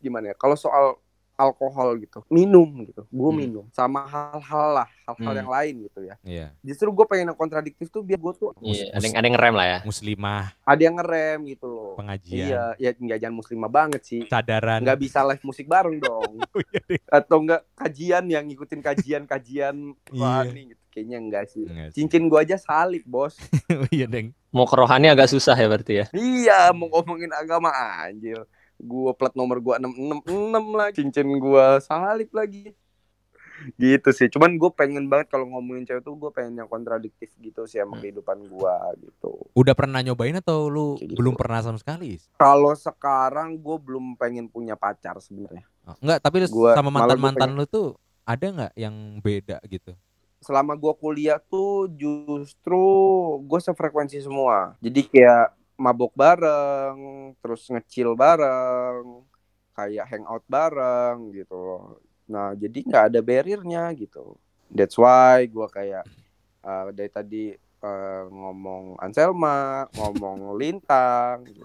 [0.00, 0.34] Gimana ya?
[0.40, 0.96] Kalau soal
[1.34, 3.38] alkohol gitu, minum gitu, gue Hmm.
[3.38, 5.40] minum sama hal-hal lah, hal-hal Hmm.
[5.40, 6.14] yang lain gitu ya.
[6.20, 6.46] Iya.
[6.60, 9.54] Justru gue pengen yang kontradiktif tuh biar gue tuh iya, ada yang ada yang ngerem
[9.54, 9.78] lah ya.
[9.82, 11.92] Muslimah, ada yang ngerem gitu loh.
[11.94, 14.22] pengajian, Iya, ya nggak jangan muslimah banget sih.
[14.24, 14.80] sadaran.
[14.80, 16.32] Nggak bisa live musik bareng dong.
[16.54, 17.02] Oh, iya.
[17.08, 19.76] Atau enggak kajian yang ngikutin kajian-kajian
[20.08, 20.22] Iya.
[20.40, 20.82] rohani gitu.
[20.88, 21.64] Kayaknya enggak sih.
[21.64, 21.94] Enggak sih.
[21.96, 23.34] Cincin gua aja salib, Bos.
[23.74, 24.30] Oh, iya, Deng.
[24.48, 26.06] Mau ke rohani agak susah ya berarti ya.
[26.12, 28.38] iya, mau ngomongin agama anjir.
[28.76, 30.26] Gua plat nomor gua 666
[30.70, 32.74] lah, cincin gua salib lagi.
[33.76, 34.26] Gitu sih.
[34.26, 37.94] Cuman gue pengen banget kalau ngomongin cewek tuh gue pengen yang kontradiktif gitu sih sama
[37.94, 38.02] Hmm.
[38.02, 39.30] kehidupan gua gitu.
[39.52, 41.14] Udah pernah nyobain atau lu gitu.
[41.14, 42.18] belum pernah sama sekali?
[42.34, 45.64] Kalau sekarang gue belum pengen punya pacar sebenarnya.
[45.82, 49.94] Oh, enggak, tapi Gua- sama malah gua mantan-mantan lu tuh ada nggak yang beda gitu?
[50.40, 52.84] selama gua kuliah tuh justru
[53.40, 54.76] gue sefrekuensi semua.
[54.78, 56.96] Jadi kayak mabok bareng,
[57.42, 59.22] terus ngecil bareng,
[59.74, 61.84] kayak hangout bareng gitu loh.
[62.30, 64.38] Nah jadi nggak ada barriernya gitu.
[64.70, 66.06] That's why gua kayak
[66.64, 67.44] uh, dari tadi
[67.84, 71.44] uh, ngomong Anselma, ngomong Lintang.
[71.44, 71.64] Gitu.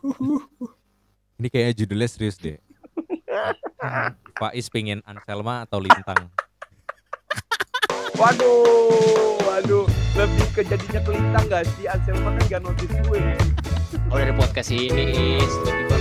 [1.39, 2.59] Ini kayaknya judulnya serius deh.
[4.41, 6.27] Pak Is pengen Anselma atau Lintang?
[8.19, 9.87] Waduh, waduh,
[10.19, 11.87] lebih ke jadinya ke Lintang gak sih?
[11.87, 13.23] Anselma kan gak notice gue.
[13.89, 15.98] Dari podcast ini tiba-tiba